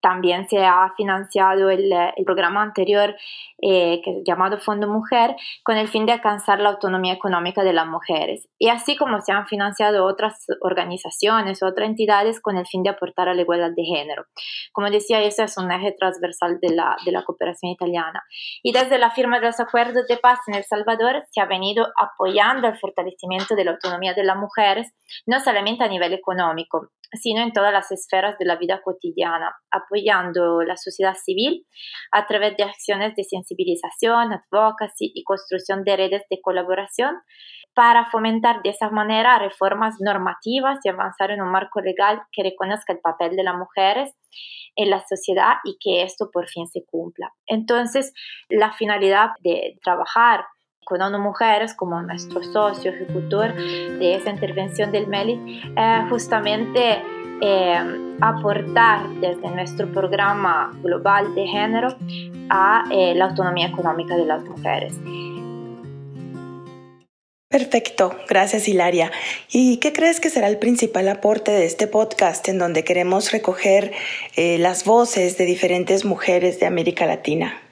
también 0.00 0.48
se 0.48 0.64
ha 0.64 0.92
financiado 0.96 1.70
el, 1.70 1.92
programa 2.24 2.62
anterior 2.62 3.16
eh, 3.60 4.00
que 4.04 4.22
llamado 4.24 4.58
Fondo 4.58 4.86
Mujer 4.86 5.34
con 5.62 5.76
el 5.76 5.88
fin 5.88 6.06
de 6.06 6.12
alcanzar 6.12 6.60
la 6.60 6.70
autonomía 6.70 7.14
económica 7.14 7.64
de 7.64 7.72
las 7.72 7.86
mujeres. 7.86 8.48
Y 8.58 8.68
así 8.68 8.96
como 8.96 9.20
se 9.20 9.32
han 9.32 9.46
financiado 9.46 10.04
otras 10.04 10.46
organizaciones, 10.60 11.62
otras 11.62 11.88
entidades 11.88 12.40
con 12.40 12.56
el 12.56 12.66
fin 12.66 12.82
de 12.82 12.90
aportar 12.90 13.28
a 13.28 13.34
la 13.34 13.42
igualdad 13.42 13.70
de 13.74 13.84
género. 13.84 14.26
Como 14.72 14.90
decía, 14.90 15.22
ese 15.22 15.44
es 15.44 15.56
un 15.56 15.72
eje 15.72 15.92
transversal 15.98 16.58
de 16.60 16.74
la, 16.74 16.96
de 17.04 17.12
la 17.12 17.24
cooperación 17.24 17.72
italiana. 17.72 18.22
Y 18.62 18.72
desde 18.72 18.98
la 18.98 19.10
firma 19.10 19.40
de 19.40 19.46
los 19.46 19.60
acuerdos 19.60 20.06
de 20.06 20.18
paz 20.18 20.38
en 20.46 20.54
El 20.54 20.64
Salvador 20.64 21.24
se 21.30 21.40
ha 21.40 21.46
venido 21.46 21.77
apoyando 21.96 22.68
el 22.68 22.78
fortalecimiento 22.78 23.54
de 23.54 23.64
la 23.64 23.72
autonomía 23.72 24.14
de 24.14 24.24
las 24.24 24.36
mujeres, 24.36 24.92
no 25.26 25.40
solamente 25.40 25.84
a 25.84 25.88
nivel 25.88 26.12
económico, 26.12 26.90
sino 27.12 27.42
en 27.42 27.52
todas 27.52 27.72
las 27.72 27.90
esferas 27.90 28.36
de 28.38 28.44
la 28.44 28.56
vida 28.56 28.80
cotidiana, 28.82 29.54
apoyando 29.70 30.62
la 30.62 30.76
sociedad 30.76 31.14
civil 31.14 31.66
a 32.12 32.26
través 32.26 32.56
de 32.56 32.64
acciones 32.64 33.14
de 33.16 33.24
sensibilización, 33.24 34.32
advocacy 34.32 35.12
y 35.14 35.24
construcción 35.24 35.84
de 35.84 35.96
redes 35.96 36.22
de 36.30 36.40
colaboración 36.40 37.16
para 37.74 38.10
fomentar 38.10 38.62
de 38.62 38.70
esa 38.70 38.90
manera 38.90 39.38
reformas 39.38 39.96
normativas 40.00 40.80
y 40.82 40.88
avanzar 40.88 41.30
en 41.30 41.40
un 41.40 41.50
marco 41.50 41.80
legal 41.80 42.20
que 42.32 42.42
reconozca 42.42 42.92
el 42.92 42.98
papel 43.00 43.36
de 43.36 43.44
las 43.44 43.54
mujeres 43.54 44.12
en 44.74 44.90
la 44.90 45.04
sociedad 45.06 45.54
y 45.64 45.76
que 45.80 46.02
esto 46.02 46.30
por 46.32 46.48
fin 46.48 46.66
se 46.66 46.84
cumpla. 46.84 47.32
Entonces, 47.46 48.12
la 48.48 48.72
finalidad 48.72 49.30
de 49.40 49.78
trabajar 49.82 50.44
con 50.88 51.02
ONU 51.02 51.18
Mujeres 51.18 51.74
como 51.74 52.00
nuestro 52.00 52.42
socio 52.42 52.92
ejecutor 52.92 53.54
de 53.54 54.14
esa 54.14 54.30
intervención 54.30 54.90
del 54.90 55.06
MELI, 55.06 55.62
eh, 55.76 56.06
justamente 56.08 57.02
eh, 57.42 58.16
aportar 58.22 59.06
desde 59.20 59.50
nuestro 59.50 59.92
programa 59.92 60.72
global 60.82 61.34
de 61.34 61.46
género 61.46 61.94
a 62.48 62.84
eh, 62.90 63.14
la 63.14 63.26
autonomía 63.26 63.66
económica 63.66 64.16
de 64.16 64.24
las 64.24 64.42
mujeres. 64.44 64.94
Perfecto, 67.50 68.14
gracias 68.26 68.66
Hilaria. 68.66 69.12
¿Y 69.50 69.80
qué 69.80 69.92
crees 69.92 70.20
que 70.20 70.30
será 70.30 70.48
el 70.48 70.56
principal 70.56 71.06
aporte 71.08 71.50
de 71.50 71.66
este 71.66 71.86
podcast 71.86 72.48
en 72.48 72.58
donde 72.58 72.84
queremos 72.84 73.30
recoger 73.30 73.92
las 74.36 74.84
voces 74.84 75.38
de 75.38 75.44
diferentes 75.44 76.04
mujeres 76.04 76.60
de 76.60 76.66
América 76.66 77.06
Latina? 77.06 77.67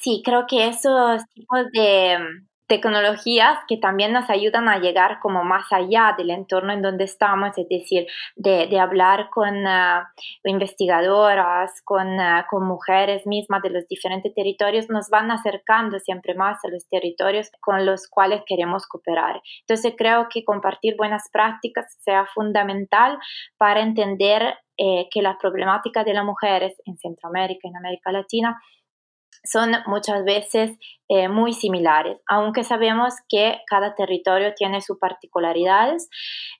Sí, 0.00 0.22
creo 0.24 0.46
que 0.46 0.68
esos 0.68 1.22
tipos 1.34 1.70
de 1.72 2.18
mm, 2.18 2.48
tecnologías 2.68 3.58
que 3.66 3.78
también 3.78 4.12
nos 4.12 4.30
ayudan 4.30 4.68
a 4.68 4.78
llegar 4.78 5.18
como 5.20 5.42
más 5.42 5.72
allá 5.72 6.14
del 6.16 6.30
entorno 6.30 6.72
en 6.72 6.82
donde 6.82 7.04
estamos, 7.04 7.56
es 7.56 7.68
decir, 7.68 8.06
de, 8.36 8.78
hablar 8.78 9.30
con 9.30 9.66
ah, 9.66 10.12
investigadoras, 10.44 11.82
con, 11.84 12.20
ah, 12.20 12.46
con, 12.48 12.66
mujeres 12.68 13.26
mismas 13.26 13.62
de 13.62 13.70
los 13.70 13.88
diferentes 13.88 14.32
territorios, 14.34 14.88
nos 14.88 15.08
van 15.08 15.30
acercando 15.30 15.98
siempre 15.98 16.34
más 16.34 16.58
a 16.64 16.68
los 16.68 16.86
territorios 16.88 17.50
con 17.60 17.86
los 17.86 18.06
cuales 18.08 18.42
queremos 18.46 18.86
cooperar. 18.86 19.40
Entonces 19.60 19.94
creo 19.96 20.28
que 20.30 20.44
compartir 20.44 20.94
buenas 20.96 21.28
prácticas 21.32 21.86
sea 22.00 22.26
fundamental 22.34 23.18
para 23.56 23.80
entender 23.80 24.58
eh, 24.76 25.08
que 25.10 25.22
la 25.22 25.36
problemática 25.38 26.04
de 26.04 26.14
las 26.14 26.24
mujeres 26.24 26.74
en 26.84 26.96
Centroamérica, 26.98 27.66
en 27.66 27.76
América 27.76 28.12
Latina, 28.12 28.56
son 29.44 29.72
muchas 29.86 30.24
veces 30.24 30.78
eh, 31.08 31.28
muy 31.28 31.54
similares, 31.54 32.18
aunque 32.28 32.64
sabemos 32.64 33.14
que 33.28 33.60
cada 33.66 33.94
territorio 33.94 34.52
tiene 34.54 34.82
sus 34.82 34.98
particularidades, 34.98 36.08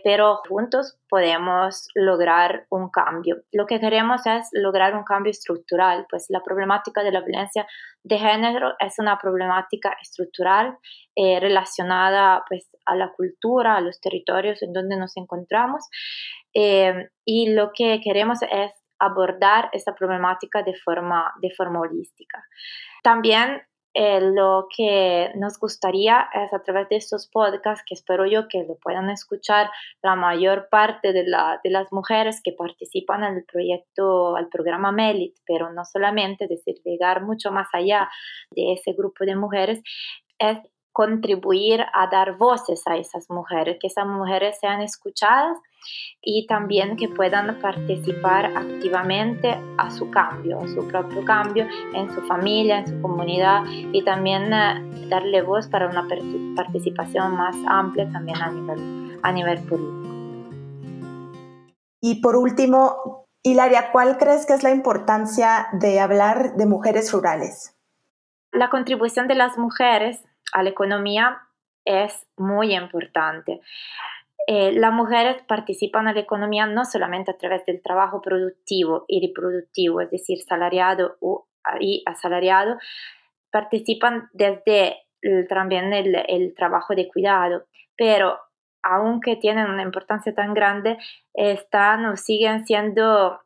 pero 0.02 0.40
juntos 0.48 0.98
podemos 1.08 1.88
lograr 1.94 2.66
un 2.70 2.88
cambio. 2.88 3.42
Lo 3.52 3.66
que 3.66 3.78
queremos 3.78 4.24
es 4.26 4.48
lograr 4.52 4.96
un 4.96 5.04
cambio 5.04 5.30
estructural, 5.30 6.06
pues 6.08 6.26
la 6.30 6.42
problemática 6.42 7.02
de 7.02 7.12
la 7.12 7.20
violencia 7.20 7.66
de 8.02 8.18
género 8.18 8.74
es 8.78 8.98
una 8.98 9.18
problemática 9.18 9.94
estructural 10.00 10.78
eh, 11.14 11.40
relacionada 11.40 12.42
pues, 12.48 12.74
a 12.86 12.96
la 12.96 13.12
cultura, 13.12 13.76
a 13.76 13.80
los 13.80 14.00
territorios 14.00 14.62
en 14.62 14.72
donde 14.72 14.96
nos 14.96 15.16
encontramos. 15.16 15.88
Eh, 16.54 17.10
y 17.24 17.50
lo 17.52 17.72
que 17.74 18.00
queremos 18.02 18.38
es 18.42 18.72
abordar 18.98 19.70
esta 19.72 19.94
problemática 19.94 20.62
de 20.62 20.74
forma, 20.74 21.32
de 21.40 21.50
forma 21.56 21.80
holística. 21.80 22.42
También 23.02 23.62
eh, 23.94 24.20
lo 24.20 24.68
que 24.76 25.32
nos 25.34 25.58
gustaría 25.58 26.28
es 26.32 26.52
a 26.52 26.62
través 26.62 26.88
de 26.88 26.96
estos 26.96 27.28
podcasts, 27.28 27.84
que 27.86 27.94
espero 27.94 28.26
yo 28.26 28.46
que 28.46 28.62
lo 28.64 28.76
puedan 28.76 29.10
escuchar 29.10 29.70
la 30.02 30.14
mayor 30.14 30.68
parte 30.70 31.12
de, 31.12 31.24
la, 31.26 31.58
de 31.64 31.70
las 31.70 31.90
mujeres 31.90 32.40
que 32.44 32.52
participan 32.52 33.24
en 33.24 33.38
el 33.38 33.44
proyecto, 33.44 34.36
al 34.36 34.48
programa 34.48 34.92
MELIT, 34.92 35.38
pero 35.46 35.72
no 35.72 35.84
solamente, 35.84 36.46
es 36.50 36.64
llegar 36.84 37.24
mucho 37.24 37.50
más 37.50 37.68
allá 37.72 38.08
de 38.50 38.74
ese 38.74 38.92
grupo 38.92 39.24
de 39.24 39.34
mujeres, 39.34 39.82
es 40.38 40.58
contribuir 40.92 41.84
a 41.92 42.06
dar 42.08 42.36
voces 42.36 42.82
a 42.86 42.96
esas 42.96 43.30
mujeres, 43.30 43.78
que 43.80 43.86
esas 43.86 44.06
mujeres 44.06 44.58
sean 44.60 44.80
escuchadas 44.80 45.58
y 46.20 46.46
también 46.46 46.96
que 46.96 47.08
puedan 47.08 47.58
participar 47.60 48.46
activamente 48.56 49.56
a 49.78 49.90
su 49.90 50.10
cambio, 50.10 50.60
a 50.60 50.68
su 50.68 50.86
propio 50.88 51.24
cambio 51.24 51.66
en 51.94 52.12
su 52.14 52.20
familia, 52.22 52.80
en 52.80 52.86
su 52.88 53.00
comunidad 53.00 53.62
y 53.66 54.02
también 54.04 54.52
eh, 54.52 55.06
darle 55.08 55.42
voz 55.42 55.68
para 55.68 55.88
una 55.88 56.06
participación 56.56 57.36
más 57.36 57.56
amplia 57.66 58.10
también 58.12 58.42
a 58.42 58.50
nivel, 58.50 59.18
a 59.22 59.32
nivel 59.32 59.58
político. 59.60 60.08
Y 62.00 62.20
por 62.20 62.36
último, 62.36 63.26
Hilaria, 63.42 63.90
¿cuál 63.92 64.18
crees 64.18 64.46
que 64.46 64.54
es 64.54 64.62
la 64.62 64.70
importancia 64.70 65.68
de 65.72 66.00
hablar 66.00 66.54
de 66.56 66.66
mujeres 66.66 67.12
rurales? 67.12 67.74
La 68.52 68.70
contribución 68.70 69.28
de 69.28 69.34
las 69.34 69.58
mujeres 69.58 70.22
a 70.52 70.62
la 70.62 70.70
economía 70.70 71.42
es 71.84 72.26
muy 72.36 72.74
importante. 72.74 73.60
Eh, 74.50 74.72
las 74.72 74.94
mujeres 74.94 75.42
participan 75.46 76.08
en 76.08 76.14
la 76.14 76.20
economía 76.22 76.64
no 76.64 76.86
solamente 76.86 77.30
a 77.30 77.36
través 77.36 77.66
del 77.66 77.82
trabajo 77.82 78.22
productivo 78.22 79.04
y 79.06 79.20
reproductivo, 79.26 80.00
es 80.00 80.10
decir, 80.10 80.38
salariado 80.38 81.18
y 81.80 82.02
asalariado, 82.06 82.78
participan 83.52 84.30
desde 84.32 84.96
también 85.50 85.92
el, 85.92 86.14
el 86.28 86.54
trabajo 86.54 86.94
de 86.94 87.08
cuidado, 87.08 87.66
pero 87.94 88.38
aunque 88.82 89.36
tienen 89.36 89.68
una 89.68 89.82
importancia 89.82 90.34
tan 90.34 90.54
grande, 90.54 90.96
están 91.34 92.06
o 92.06 92.16
siguen 92.16 92.64
siendo 92.64 93.38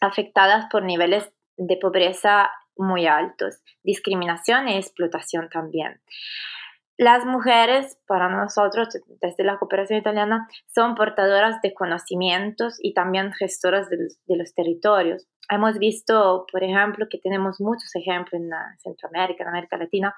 afectadas 0.00 0.66
por 0.68 0.82
niveles 0.82 1.32
de 1.56 1.76
pobreza 1.76 2.50
muy 2.76 3.06
altos, 3.06 3.62
discriminación 3.84 4.68
y 4.68 4.78
explotación 4.78 5.48
también. 5.48 6.00
Las 6.96 7.26
mujeres, 7.26 7.98
para 8.06 8.28
nosotros, 8.28 8.88
desde 9.20 9.42
la 9.42 9.58
cooperación 9.58 9.98
italiana, 9.98 10.46
son 10.72 10.94
portadoras 10.94 11.60
de 11.60 11.74
conocimientos 11.74 12.78
y 12.80 12.94
también 12.94 13.32
gestoras 13.32 13.88
de 13.90 14.36
los, 14.36 14.54
territorios. 14.54 15.26
Hemos 15.50 15.78
visto, 15.78 16.46
por 16.50 16.62
ejemplo, 16.62 17.06
que 17.10 17.18
tenemos 17.18 17.60
muchos 17.60 17.94
ejemplos 17.96 18.40
en 18.40 18.50
Centroamérica, 18.78 19.42
en 19.42 19.48
América 19.48 19.76
Latina, 19.76 20.14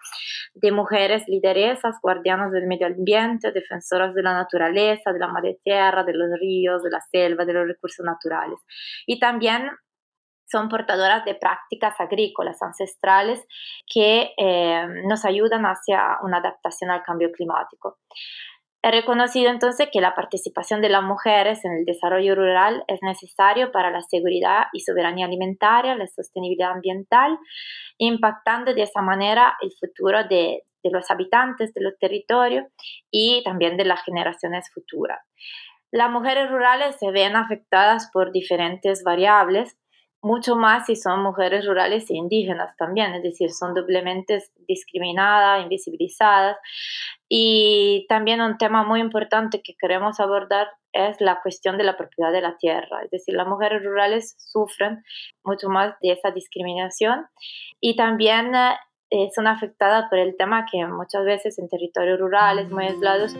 de 0.54 0.70
mujeres 0.70 1.24
lideresas, 1.28 1.96
guardianas 2.02 2.52
del 2.52 2.66
medio 2.66 2.86
ambiente, 2.88 3.52
defensoras 3.52 4.14
de 4.14 4.22
la 4.22 4.34
naturaleza, 4.34 5.14
de 5.14 5.18
la 5.18 5.28
madre 5.28 5.58
tierra, 5.64 6.04
de 6.04 6.12
los 6.12 6.28
ríos, 6.38 6.82
de 6.82 6.90
la 6.90 7.00
selva, 7.00 7.46
de 7.46 7.54
los 7.54 7.66
recursos 7.66 8.04
naturales. 8.04 8.58
Y 9.06 9.18
también 9.18 9.70
son 10.46 10.68
portadoras 10.68 11.24
de 11.24 11.34
prácticas 11.34 11.98
agrícolas 12.00 12.62
ancestrales 12.62 13.44
que 13.92 14.32
eh, 14.36 14.86
nos 15.06 15.24
ayudan 15.24 15.64
hacia 15.64 16.18
una 16.22 16.38
adaptación 16.38 16.90
al 16.90 17.02
cambio 17.02 17.30
climático. 17.32 17.98
He 18.82 18.90
reconocido 18.92 19.50
entonces 19.50 19.88
que 19.92 20.00
la 20.00 20.14
participación 20.14 20.80
de 20.80 20.88
las 20.88 21.02
mujeres 21.02 21.64
en 21.64 21.72
el 21.72 21.84
desarrollo 21.84 22.36
rural 22.36 22.84
es 22.86 23.00
necesario 23.02 23.72
para 23.72 23.90
la 23.90 24.00
seguridad 24.00 24.66
y 24.72 24.80
soberanía 24.80 25.26
alimentaria, 25.26 25.96
la 25.96 26.06
sostenibilidad 26.06 26.70
ambiental, 26.70 27.36
impactando 27.98 28.74
de 28.74 28.82
esa 28.82 29.02
manera 29.02 29.56
el 29.60 29.72
futuro 29.72 30.22
de, 30.28 30.62
de 30.84 30.90
los 30.92 31.10
habitantes 31.10 31.74
de 31.74 31.82
los 31.82 31.98
territorios 31.98 32.66
y 33.10 33.42
también 33.44 33.76
de 33.76 33.86
las 33.86 34.04
generaciones 34.04 34.70
futuras. 34.72 35.18
Las 35.90 36.10
mujeres 36.10 36.50
rurales 36.50 36.96
se 37.00 37.10
ven 37.10 37.36
afectadas 37.36 38.10
por 38.12 38.30
diferentes 38.30 39.02
variables, 39.02 39.76
mucho 40.22 40.56
más 40.56 40.86
si 40.86 40.96
son 40.96 41.22
mujeres 41.22 41.66
rurales 41.66 42.10
e 42.10 42.14
indígenas 42.14 42.76
también, 42.76 43.14
es 43.14 43.22
decir, 43.22 43.52
son 43.52 43.74
doblemente 43.74 44.42
discriminadas, 44.66 45.62
invisibilizadas. 45.62 46.56
Y 47.28 48.06
también 48.08 48.40
un 48.40 48.58
tema 48.58 48.84
muy 48.84 49.00
importante 49.00 49.62
que 49.62 49.74
queremos 49.78 50.20
abordar 50.20 50.68
es 50.92 51.20
la 51.20 51.40
cuestión 51.42 51.76
de 51.78 51.84
la 51.84 51.96
propiedad 51.96 52.32
de 52.32 52.40
la 52.40 52.56
tierra, 52.56 53.02
es 53.04 53.10
decir, 53.10 53.34
las 53.34 53.46
mujeres 53.46 53.82
rurales 53.84 54.34
sufren 54.38 55.04
mucho 55.44 55.68
más 55.68 55.94
de 56.00 56.12
esa 56.12 56.30
discriminación 56.30 57.26
y 57.80 57.96
también 57.96 58.52
eh, 59.08 59.28
son 59.34 59.46
afectadas 59.46 60.08
por 60.10 60.18
el 60.18 60.36
tema 60.36 60.66
que 60.70 60.84
muchas 60.86 61.24
veces 61.24 61.58
en 61.60 61.68
territorios 61.68 62.18
rurales 62.18 62.70
muy 62.70 62.86
aislados 62.86 63.36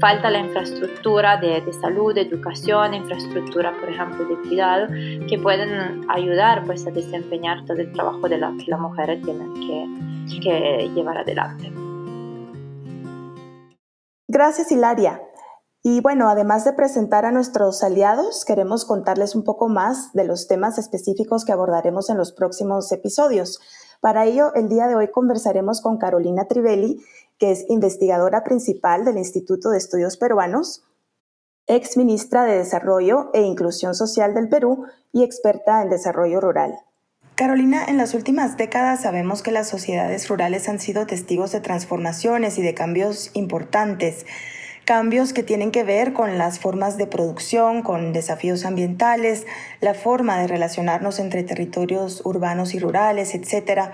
falta 0.00 0.30
la 0.30 0.38
infraestructura 0.38 1.36
de, 1.36 1.60
de, 1.60 1.72
salud, 1.72 2.14
de 2.14 2.22
educación, 2.22 2.94
infraestructura, 2.94 3.72
por 3.80 3.88
ejemplo, 3.88 4.24
de 4.26 4.36
cuidado, 4.48 4.86
que 5.28 5.38
pueden 5.42 6.08
ayudar 6.08 6.64
pues, 6.64 6.86
a 6.86 6.92
desempeñar 6.92 7.64
todo 7.64 7.78
el 7.78 7.92
trabajo 7.92 8.28
de 8.28 8.38
la 8.38 8.52
que 8.58 8.70
las 8.70 8.78
mujeres 8.78 9.20
tienen 9.22 9.54
que, 9.54 10.40
que 10.40 10.88
llevar 10.94 11.18
adelante. 11.18 11.72
Gracias, 14.28 14.70
Hilaria. 14.70 15.20
Y 15.82 16.00
bueno, 16.00 16.28
además 16.28 16.64
de 16.64 16.74
presentar 16.74 17.24
a 17.24 17.32
nuestros 17.32 17.82
aliados, 17.82 18.44
queremos 18.44 18.84
contarles 18.84 19.34
un 19.34 19.42
poco 19.42 19.68
más 19.68 20.12
de 20.12 20.24
los 20.24 20.46
temas 20.46 20.76
específicos 20.78 21.44
que 21.44 21.52
abordaremos 21.52 22.10
en 22.10 22.18
los 22.18 22.32
próximos 22.32 22.92
episodios. 22.92 23.58
Para 24.00 24.26
ello, 24.26 24.54
el 24.54 24.68
día 24.68 24.86
de 24.86 24.94
hoy 24.94 25.08
conversaremos 25.10 25.80
con 25.80 25.98
Carolina 25.98 26.46
Trivelli, 26.46 27.02
que 27.38 27.50
es 27.50 27.64
investigadora 27.68 28.44
principal 28.44 29.04
del 29.04 29.18
Instituto 29.18 29.70
de 29.70 29.78
Estudios 29.78 30.16
Peruanos, 30.16 30.84
ex 31.66 31.96
ministra 31.96 32.44
de 32.44 32.58
Desarrollo 32.58 33.30
e 33.34 33.42
Inclusión 33.42 33.94
Social 33.94 34.34
del 34.34 34.48
Perú 34.48 34.86
y 35.12 35.24
experta 35.24 35.82
en 35.82 35.90
desarrollo 35.90 36.40
rural. 36.40 36.78
Carolina, 37.34 37.84
en 37.84 37.98
las 37.98 38.14
últimas 38.14 38.56
décadas 38.56 39.02
sabemos 39.02 39.42
que 39.42 39.52
las 39.52 39.68
sociedades 39.68 40.28
rurales 40.28 40.68
han 40.68 40.80
sido 40.80 41.06
testigos 41.06 41.52
de 41.52 41.60
transformaciones 41.60 42.58
y 42.58 42.62
de 42.62 42.74
cambios 42.74 43.30
importantes 43.34 44.26
cambios 44.88 45.34
que 45.34 45.42
tienen 45.42 45.70
que 45.70 45.84
ver 45.84 46.14
con 46.14 46.38
las 46.38 46.60
formas 46.60 46.96
de 46.96 47.06
producción, 47.06 47.82
con 47.82 48.14
desafíos 48.14 48.64
ambientales, 48.64 49.46
la 49.82 49.92
forma 49.92 50.38
de 50.40 50.46
relacionarnos 50.46 51.18
entre 51.18 51.42
territorios 51.42 52.22
urbanos 52.24 52.72
y 52.72 52.78
rurales, 52.78 53.34
etc. 53.34 53.90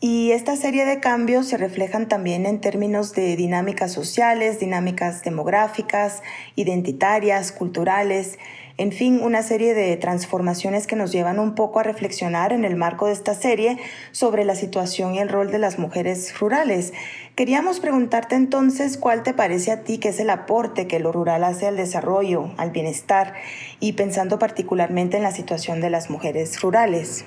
Y 0.00 0.32
esta 0.32 0.54
serie 0.56 0.84
de 0.84 1.00
cambios 1.00 1.48
se 1.48 1.56
reflejan 1.56 2.08
también 2.08 2.44
en 2.44 2.60
términos 2.60 3.14
de 3.14 3.36
dinámicas 3.36 3.90
sociales, 3.90 4.60
dinámicas 4.60 5.22
demográficas, 5.22 6.22
identitarias, 6.56 7.50
culturales, 7.50 8.38
en 8.78 8.92
fin, 8.92 9.20
una 9.20 9.42
serie 9.42 9.74
de 9.74 9.96
transformaciones 9.96 10.86
que 10.86 10.94
nos 10.94 11.10
llevan 11.10 11.40
un 11.40 11.56
poco 11.56 11.80
a 11.80 11.82
reflexionar 11.82 12.52
en 12.52 12.64
el 12.64 12.76
marco 12.76 13.06
de 13.06 13.12
esta 13.12 13.34
serie 13.34 13.76
sobre 14.12 14.44
la 14.44 14.54
situación 14.54 15.16
y 15.16 15.18
el 15.18 15.28
rol 15.28 15.50
de 15.50 15.58
las 15.58 15.80
mujeres 15.80 16.38
rurales. 16.38 16.92
Queríamos 17.34 17.80
preguntarte 17.80 18.36
entonces 18.36 18.96
cuál 18.96 19.24
te 19.24 19.34
parece 19.34 19.72
a 19.72 19.82
ti 19.82 19.98
que 19.98 20.10
es 20.10 20.20
el 20.20 20.30
aporte 20.30 20.86
que 20.86 21.00
lo 21.00 21.10
rural 21.10 21.42
hace 21.42 21.66
al 21.66 21.76
desarrollo, 21.76 22.54
al 22.56 22.70
bienestar 22.70 23.34
y 23.80 23.94
pensando 23.94 24.38
particularmente 24.38 25.16
en 25.16 25.24
la 25.24 25.32
situación 25.32 25.80
de 25.80 25.90
las 25.90 26.08
mujeres 26.08 26.60
rurales. 26.60 27.24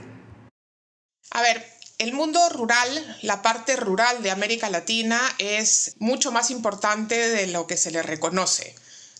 A 1.31 1.41
ver, 1.41 1.65
el 1.97 2.13
mundo 2.13 2.39
rural, 2.49 3.17
la 3.23 3.41
parte 3.41 3.75
rural 3.75 4.23
de 4.23 4.31
América 4.31 4.69
Latina 4.69 5.19
es 5.37 5.97
mucho 5.99 6.31
más 6.31 6.49
importante 6.49 7.15
de 7.15 7.47
lo 7.47 7.67
que 7.67 7.75
se 7.75 7.91
le 7.91 8.01
reconoce 8.01 8.73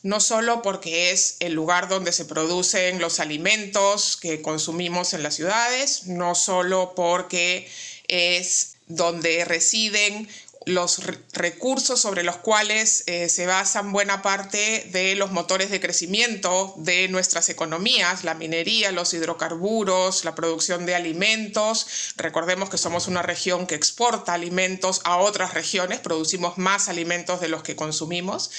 no 0.04 0.20
solo 0.20 0.62
porque 0.62 1.12
es 1.12 1.38
el 1.40 1.54
lugar 1.54 1.88
donde 1.88 2.12
se 2.12 2.26
producen 2.26 3.00
los 3.00 3.20
alimentos 3.20 4.18
que 4.18 4.42
consumimos 4.42 5.14
en 5.14 5.24
las 5.24 5.36
ciudades, 5.36 6.08
no 6.08 6.36
solo 6.36 6.94
porque 6.96 7.70
es 8.08 8.78
donde 8.88 9.46
residen 9.46 10.28
los 10.66 11.02
recursos 11.34 12.00
sobre 12.00 12.22
los 12.22 12.38
cuales 12.38 13.04
eh, 13.08 13.30
se 13.30 13.48
basan 13.48 13.92
buena 13.92 14.22
parte 14.22 14.88
de 14.92 15.16
los 15.16 15.32
motores 15.32 15.72
de 15.72 15.80
crecimiento 15.80 16.76
de 16.78 17.08
nuestras 17.08 17.50
economías, 17.50 18.24
la 18.24 18.36
minería, 18.36 18.92
los 18.92 19.14
hidrocarburos, 19.16 20.24
la 20.24 20.36
producción 20.36 20.86
de 20.86 20.94
alimentos. 20.94 22.14
Recordemos 22.16 22.70
que 22.70 22.78
somos 22.78 23.08
una 23.08 23.24
región 23.24 23.66
que 23.66 23.74
exporta 23.74 24.34
alimentos 24.34 25.02
a 25.04 25.18
otras 25.18 25.56
regiones, 25.56 26.00
producimos 26.00 26.60
más 26.60 26.90
alimentos 26.90 27.42
de 27.42 27.50
los 27.50 27.64
que 27.64 27.76
consumimos, 27.76 28.52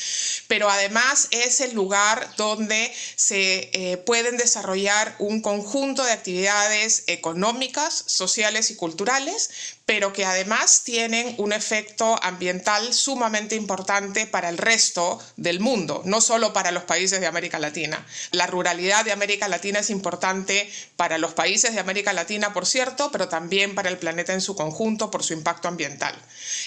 pero 0.48 0.68
además 0.68 1.28
es 1.30 1.60
el 1.60 1.72
lugar 1.72 2.34
donde 2.36 2.92
se 3.14 3.70
eh, 3.72 3.96
pueden 3.98 4.36
desarrollar 4.36 5.14
un 5.20 5.40
conjunto 5.40 6.02
de 6.02 6.10
actividades 6.10 7.04
económicas, 7.06 8.02
sociales 8.06 8.72
y 8.72 8.76
culturales 8.76 9.50
pero 9.84 10.12
que 10.12 10.24
además 10.24 10.84
tienen 10.84 11.34
un 11.38 11.52
efecto 11.52 11.91
ambiental 12.22 12.92
sumamente 12.94 13.54
importante 13.54 14.26
para 14.26 14.48
el 14.48 14.58
resto 14.58 15.20
del 15.36 15.60
mundo, 15.60 16.02
no 16.04 16.20
solo 16.20 16.52
para 16.52 16.70
los 16.70 16.84
países 16.84 17.20
de 17.20 17.26
América 17.26 17.58
Latina. 17.58 18.04
La 18.30 18.46
ruralidad 18.46 19.04
de 19.04 19.12
América 19.12 19.48
Latina 19.48 19.80
es 19.80 19.90
importante 19.90 20.70
para 20.96 21.18
los 21.18 21.32
países 21.32 21.74
de 21.74 21.80
América 21.80 22.12
Latina, 22.12 22.52
por 22.52 22.66
cierto, 22.66 23.10
pero 23.10 23.28
también 23.28 23.74
para 23.74 23.88
el 23.88 23.98
planeta 23.98 24.32
en 24.32 24.40
su 24.40 24.56
conjunto 24.56 25.10
por 25.10 25.22
su 25.22 25.32
impacto 25.32 25.68
ambiental. 25.68 26.14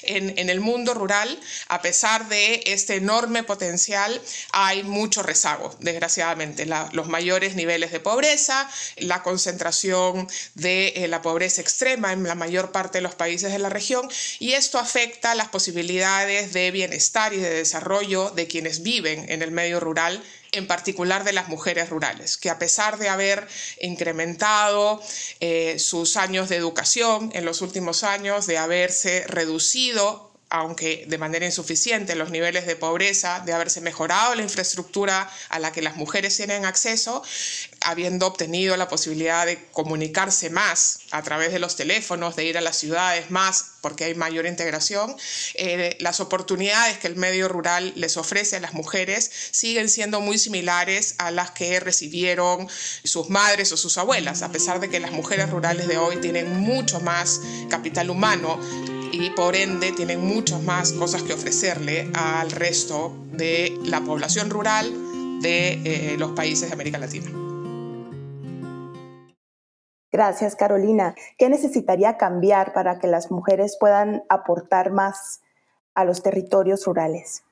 En, 0.03 0.49
el 0.49 0.59
mundo 0.59 0.93
rural, 0.93 1.39
a 1.67 1.81
pesar 1.81 2.27
de 2.29 2.61
este 2.67 2.95
enorme 2.95 3.43
potencial, 3.43 4.21
hay 4.51 4.83
mucho 4.83 5.23
rezago, 5.23 5.75
desgraciadamente. 5.79 6.65
los 6.91 7.07
mayores 7.07 7.55
niveles 7.55 7.91
de 7.91 7.99
pobreza, 7.99 8.69
la 8.97 9.23
concentración 9.23 10.27
de 10.53 10.87
eh, 10.95 11.07
la 11.07 11.21
pobreza 11.21 11.61
extrema 11.61 12.13
en 12.13 12.23
la 12.23 12.35
mayor 12.35 12.71
parte 12.71 12.99
de 12.99 13.01
los 13.01 13.15
países 13.15 13.51
de 13.51 13.59
la 13.59 13.69
región 13.69 14.09
y 14.39 14.53
esto 14.53 14.79
afecta 14.79 15.14
las 15.23 15.47
posibilidades 15.47 16.53
de 16.53 16.71
bienestar 16.71 17.33
y 17.33 17.37
de 17.37 17.49
desarrollo 17.49 18.29
de 18.31 18.47
quienes 18.47 18.83
viven 18.83 19.29
en 19.29 19.41
el 19.41 19.51
medio 19.51 19.79
rural 19.79 20.21
en 20.51 20.67
particular 20.67 21.23
de 21.23 21.33
las 21.33 21.47
mujeres 21.47 21.89
rurales, 21.89 22.37
que 22.37 22.49
a 22.49 22.59
pesar 22.59 22.97
de 22.97 23.09
haber 23.09 23.47
incrementado 23.81 25.01
eh, 25.39 25.79
sus 25.79 26.15
años 26.17 26.49
de 26.49 26.55
educación 26.57 27.31
en 27.33 27.45
los 27.45 27.61
últimos 27.61 28.03
años, 28.03 28.45
de 28.45 28.57
haberse 28.57 29.25
reducido 29.27 30.34
aunque 30.55 31.05
de 31.07 31.17
manera 31.17 31.45
insuficiente, 31.45 32.15
los 32.15 32.29
niveles 32.29 32.65
de 32.65 32.77
pobreza, 32.77 33.41
de 33.45 33.51
haberse 33.51 33.81
mejorado 33.81 34.35
la 34.35 34.41
infraestructura 34.41 35.29
a 35.49 35.59
la 35.59 35.73
que 35.73 35.81
las 35.81 35.97
mujeres 35.97 36.37
tienen 36.37 36.63
acceso, 36.63 37.21
habiendo 37.81 38.25
obtenido 38.25 38.77
la 38.77 38.87
posibilidad 38.87 39.45
de 39.45 39.61
comunicarse 39.73 40.49
más 40.49 40.99
a 41.11 41.21
través 41.23 41.51
de 41.51 41.59
los 41.59 41.75
teléfonos, 41.75 42.37
de 42.37 42.45
ir 42.45 42.57
a 42.57 42.61
las 42.61 42.77
ciudades 42.77 43.31
más, 43.31 43.73
porque 43.81 44.05
hay 44.05 44.15
mayor 44.15 44.45
integración, 44.45 45.17
eh, 45.55 45.97
las 45.99 46.21
oportunidades 46.21 46.99
que 46.99 47.07
el 47.07 47.17
medio 47.17 47.49
rural 47.49 47.91
les 47.97 48.15
ofrece 48.15 48.55
a 48.55 48.61
las 48.61 48.73
mujeres 48.73 49.29
siguen 49.51 49.89
siendo 49.89 50.21
muy 50.21 50.37
similares 50.37 51.15
a 51.17 51.31
las 51.31 51.51
que 51.51 51.81
recibieron 51.81 52.69
sus 53.03 53.29
madres 53.29 53.73
o 53.73 53.77
sus 53.77 53.97
abuelas, 53.97 54.41
a 54.41 54.53
pesar 54.53 54.79
de 54.79 54.89
que 54.89 55.01
las 55.01 55.11
mujeres 55.11 55.49
rurales 55.49 55.89
de 55.89 55.97
hoy 55.97 56.15
tienen 56.21 56.49
mucho 56.61 57.01
más 57.01 57.41
capital 57.69 58.09
humano 58.09 58.57
y 59.21 59.29
por 59.29 59.55
ende 59.55 59.91
tienen 59.93 60.25
muchas 60.25 60.61
más 60.61 60.91
cosas 60.93 61.23
que 61.23 61.33
ofrecerle 61.33 62.11
al 62.13 62.51
resto 62.51 63.15
de 63.31 63.77
la 63.83 64.01
población 64.01 64.49
rural 64.49 65.41
de 65.41 65.73
eh, 65.83 66.15
los 66.17 66.31
países 66.31 66.69
de 66.69 66.73
América 66.73 66.97
Latina. 66.97 67.31
Gracias, 70.11 70.55
Carolina. 70.55 71.15
¿Qué 71.37 71.49
necesitaría 71.49 72.17
cambiar 72.17 72.73
para 72.73 72.99
que 72.99 73.07
las 73.07 73.31
mujeres 73.31 73.77
puedan 73.79 74.23
aportar 74.29 74.91
más 74.91 75.41
a 75.93 76.05
los 76.05 76.21
territorios 76.21 76.85
rurales? 76.85 77.43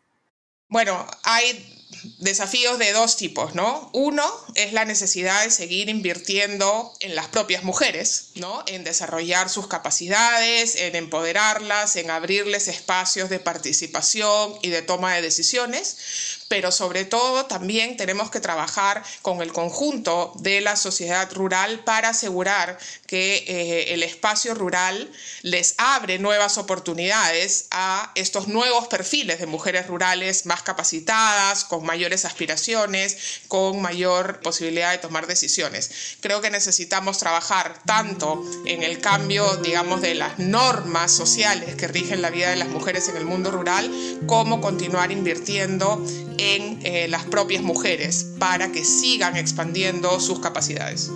Bueno, 0.69 1.05
hay 1.23 1.82
desafíos 2.19 2.79
de 2.79 2.91
dos 2.91 3.17
tipos, 3.17 3.55
¿no? 3.55 3.89
Uno 3.93 4.23
es 4.55 4.73
la 4.73 4.85
necesidad 4.85 5.43
de 5.43 5.51
seguir 5.51 5.89
invirtiendo 5.89 6.93
en 6.99 7.15
las 7.15 7.27
propias 7.27 7.63
mujeres, 7.63 8.29
¿no? 8.35 8.63
En 8.67 8.83
desarrollar 8.83 9.49
sus 9.49 9.67
capacidades, 9.67 10.75
en 10.75 10.95
empoderarlas, 10.95 11.95
en 11.95 12.11
abrirles 12.11 12.67
espacios 12.67 13.29
de 13.29 13.39
participación 13.39 14.55
y 14.61 14.69
de 14.69 14.81
toma 14.81 15.15
de 15.15 15.21
decisiones, 15.21 15.97
pero 16.47 16.71
sobre 16.71 17.05
todo 17.05 17.45
también 17.45 17.97
tenemos 17.97 18.29
que 18.29 18.39
trabajar 18.39 19.03
con 19.21 19.41
el 19.41 19.51
conjunto 19.51 20.33
de 20.35 20.61
la 20.61 20.75
sociedad 20.75 21.31
rural 21.33 21.83
para 21.83 22.09
asegurar 22.09 22.77
que 23.07 23.43
eh, 23.47 23.93
el 23.93 24.03
espacio 24.03 24.53
rural 24.53 25.11
les 25.41 25.75
abre 25.77 26.19
nuevas 26.19 26.57
oportunidades 26.57 27.67
a 27.71 28.11
estos 28.15 28.47
nuevos 28.47 28.87
perfiles 28.87 29.39
de 29.39 29.45
mujeres 29.45 29.87
rurales 29.87 30.45
más 30.45 30.63
capacitadas, 30.63 31.63
con 31.63 31.85
mayores 31.85 32.25
aspiraciones, 32.25 33.41
con 33.47 33.81
mayor 33.81 34.39
posibilidad 34.41 34.91
de 34.91 34.97
tomar 34.97 35.27
decisiones. 35.27 36.17
Creo 36.21 36.41
que 36.41 36.49
necesitamos 36.49 37.17
trabajar 37.17 37.79
tanto 37.85 38.43
en 38.65 38.83
el 38.83 38.99
cambio, 38.99 39.57
digamos, 39.57 40.01
de 40.01 40.15
las 40.15 40.39
normas 40.39 41.11
sociales 41.11 41.75
que 41.75 41.87
rigen 41.87 42.21
la 42.21 42.29
vida 42.29 42.49
de 42.49 42.55
las 42.55 42.69
mujeres 42.69 43.07
en 43.09 43.17
el 43.17 43.25
mundo 43.25 43.51
rural, 43.51 43.91
como 44.27 44.61
continuar 44.61 45.11
invirtiendo 45.11 46.03
en 46.37 46.85
eh, 46.85 47.07
las 47.07 47.23
propias 47.25 47.63
mujeres 47.63 48.35
para 48.39 48.71
que 48.71 48.83
sigan 48.83 49.37
expandiendo 49.37 50.19
sus 50.19 50.39
capacidades. 50.39 51.11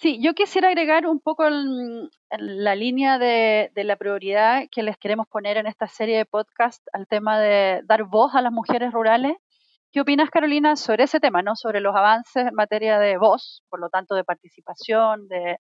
Sí, 0.00 0.20
yo 0.22 0.32
quisiera 0.34 0.68
agregar 0.68 1.06
un 1.06 1.18
poco 1.18 1.46
en, 1.46 2.08
la 2.30 2.76
línea 2.76 3.18
de, 3.18 3.70
la 3.74 3.96
prioridad 3.96 4.64
que 4.70 4.84
les 4.84 4.96
queremos 4.96 5.26
poner 5.26 5.56
en 5.56 5.66
esta 5.66 5.88
serie 5.88 6.18
de 6.18 6.24
podcast 6.24 6.86
al 6.92 7.08
tema 7.08 7.40
de 7.40 7.82
dar 7.84 8.04
voz 8.04 8.32
a 8.34 8.42
las 8.42 8.52
mujeres 8.52 8.92
rurales. 8.92 9.36
¿Qué 9.90 10.00
opinas, 10.00 10.30
Carolina, 10.30 10.76
sobre 10.76 11.04
ese 11.04 11.18
tema, 11.18 11.42
¿no? 11.42 11.56
sobre 11.56 11.80
los 11.80 11.96
avances 11.96 12.46
en 12.46 12.54
materia 12.54 13.00
de 13.00 13.16
voz, 13.18 13.64
por 13.68 13.80
lo 13.80 13.88
tanto 13.88 14.14
de 14.14 14.22
participación, 14.22 15.26
de, 15.26 15.58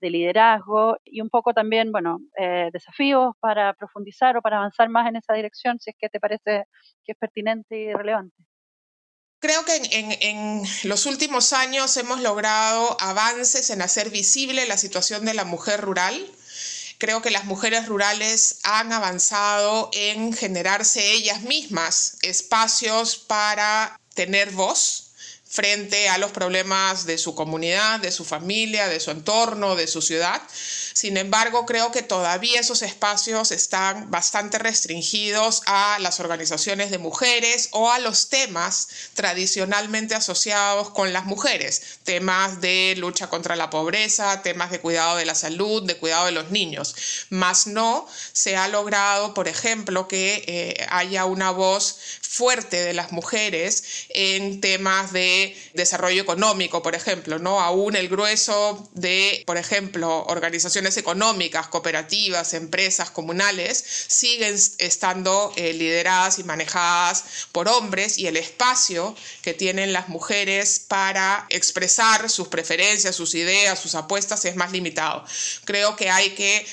de 0.00 0.10
liderazgo 0.10 0.96
y 1.04 1.20
un 1.20 1.30
poco 1.30 1.52
también, 1.52 1.92
bueno, 1.92 2.18
eh, 2.38 2.70
desafíos 2.72 3.34
para 3.40 3.74
profundizar 3.74 4.36
o 4.36 4.42
para 4.42 4.58
avanzar 4.58 4.88
más 4.88 5.08
en 5.08 5.16
esa 5.16 5.34
dirección, 5.34 5.78
si 5.78 5.90
es 5.90 5.96
que 5.98 6.08
te 6.08 6.20
parece 6.20 6.64
que 7.04 7.12
es 7.12 7.18
pertinente 7.18 7.76
y 7.76 7.92
relevante. 7.92 8.36
Creo 9.38 9.64
que 9.64 9.76
en, 9.76 10.12
en, 10.22 10.62
los 10.84 11.06
últimos 11.06 11.52
años 11.52 11.96
hemos 11.96 12.20
logrado 12.20 12.96
avances 13.00 13.70
en 13.70 13.82
hacer 13.82 14.10
visible 14.10 14.66
la 14.66 14.78
situación 14.78 15.24
de 15.24 15.34
la 15.34 15.44
mujer 15.44 15.82
rural. 15.82 16.26
Creo 16.98 17.20
que 17.20 17.30
las 17.30 17.44
mujeres 17.44 17.86
rurales 17.86 18.60
han 18.64 18.92
avanzado 18.92 19.90
en 19.92 20.32
generarse 20.32 21.12
ellas 21.12 21.42
mismas 21.42 22.16
espacios 22.22 23.18
para 23.18 24.00
tener 24.14 24.50
voz, 24.52 25.05
frente 25.56 26.10
a 26.10 26.18
los 26.18 26.32
problemas 26.32 27.06
de 27.06 27.16
su 27.16 27.34
comunidad, 27.34 27.98
de 27.98 28.12
su 28.12 28.26
familia, 28.26 28.88
de 28.88 29.00
su 29.00 29.10
entorno, 29.10 29.74
de 29.74 29.86
su 29.86 30.02
ciudad. 30.02 30.42
Sin 30.96 31.18
embargo, 31.18 31.66
creo 31.66 31.92
que 31.92 32.00
todavía 32.00 32.58
esos 32.58 32.80
espacios 32.80 33.52
están 33.52 34.10
bastante 34.10 34.58
restringidos 34.58 35.60
a 35.66 35.98
las 36.00 36.20
organizaciones 36.20 36.90
de 36.90 36.96
mujeres 36.96 37.68
o 37.72 37.90
a 37.90 37.98
los 37.98 38.30
temas 38.30 38.88
tradicionalmente 39.12 40.14
asociados 40.14 40.88
con 40.88 41.12
las 41.12 41.26
mujeres, 41.26 41.98
temas 42.04 42.62
de 42.62 42.94
lucha 42.96 43.28
contra 43.28 43.56
la 43.56 43.68
pobreza, 43.68 44.40
temas 44.40 44.70
de 44.70 44.80
cuidado 44.80 45.18
de 45.18 45.26
la 45.26 45.34
salud, 45.34 45.82
de 45.82 45.98
cuidado 45.98 46.24
de 46.24 46.32
los 46.32 46.50
niños. 46.50 46.96
Más 47.28 47.66
no 47.66 48.08
se 48.32 48.56
ha 48.56 48.66
logrado, 48.66 49.34
por 49.34 49.48
ejemplo, 49.48 50.08
que 50.08 50.44
eh, 50.46 50.86
haya 50.88 51.26
una 51.26 51.50
voz 51.50 51.98
fuerte 52.22 52.82
de 52.82 52.94
las 52.94 53.12
mujeres 53.12 53.84
en 54.08 54.62
temas 54.62 55.12
de 55.12 55.54
desarrollo 55.74 56.22
económico, 56.22 56.82
por 56.82 56.94
ejemplo, 56.94 57.38
¿no? 57.38 57.60
Aún 57.60 57.96
el 57.96 58.08
grueso 58.08 58.88
de, 58.94 59.42
por 59.46 59.58
ejemplo, 59.58 60.24
organizaciones 60.28 60.85
económicas, 60.96 61.68
cooperativas, 61.68 62.54
empresas 62.54 63.10
comunales, 63.10 63.84
siguen 64.06 64.54
estando 64.78 65.52
eh, 65.56 65.72
lideradas 65.72 66.38
y 66.38 66.44
manejadas 66.44 67.24
por 67.50 67.68
hombres 67.68 68.18
y 68.18 68.26
el 68.26 68.36
espacio 68.36 69.16
que 69.42 69.54
tienen 69.54 69.92
las 69.92 70.08
mujeres 70.08 70.78
para 70.78 71.46
expresar 71.48 72.30
sus 72.30 72.48
preferencias, 72.48 73.16
sus 73.16 73.34
ideas, 73.34 73.78
sus 73.80 73.94
apuestas 73.94 74.44
es 74.44 74.54
más 74.54 74.70
limitado. 74.70 75.24
Creo 75.64 75.96
que 75.96 76.10
hay 76.10 76.30
que 76.30 76.66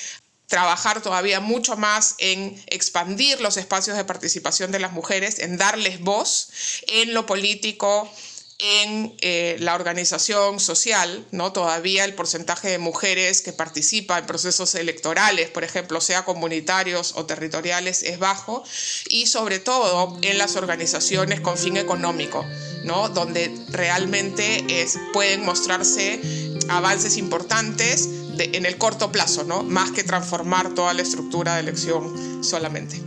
trabajar 0.47 1.01
todavía 1.01 1.39
mucho 1.39 1.77
más 1.77 2.15
en 2.19 2.61
expandir 2.67 3.41
los 3.41 3.57
espacios 3.57 3.97
de 3.97 4.05
participación 4.05 4.71
de 4.71 4.77
las 4.77 4.91
mujeres, 4.91 5.39
en 5.39 5.57
darles 5.57 5.99
voz 6.01 6.49
en 6.87 7.15
lo 7.15 7.25
político, 7.25 8.11
en 8.59 9.15
eh, 9.21 9.57
la 9.59 9.75
organización 9.75 10.59
social, 10.59 11.25
¿no? 11.31 11.51
Todavía 11.51 12.05
el 12.05 12.13
porcentaje 12.13 12.69
de 12.69 12.77
mujeres 12.77 13.41
que 13.41 13.53
participa 13.53 14.19
en 14.19 14.25
procesos 14.25 14.75
electorales, 14.75 15.49
por 15.49 15.63
ejemplo, 15.63 16.01
sea 16.01 16.23
comunitarios 16.23 17.13
o 17.15 17.25
territoriales, 17.25 18.03
es 18.03 18.19
bajo, 18.19 18.63
y 19.09 19.27
sobre 19.27 19.59
todo 19.59 20.17
en 20.21 20.37
las 20.37 20.55
organizaciones 20.55 21.41
con 21.41 21.57
fin 21.57 21.77
económico, 21.77 22.45
¿no? 22.83 23.09
Donde 23.09 23.51
realmente 23.69 24.81
es, 24.81 24.97
pueden 25.11 25.43
mostrarse 25.43 26.21
avances 26.69 27.17
importantes 27.17 28.07
en 28.37 28.65
el 28.65 28.77
corto 28.77 29.11
plazo, 29.11 29.43
¿no? 29.43 29.63
Más 29.63 29.91
que 29.91 30.03
transformar 30.03 30.73
toda 30.73 30.93
la 30.93 31.01
estructura 31.01 31.55
de 31.55 31.61
elección 31.61 32.43
solamente. 32.43 33.01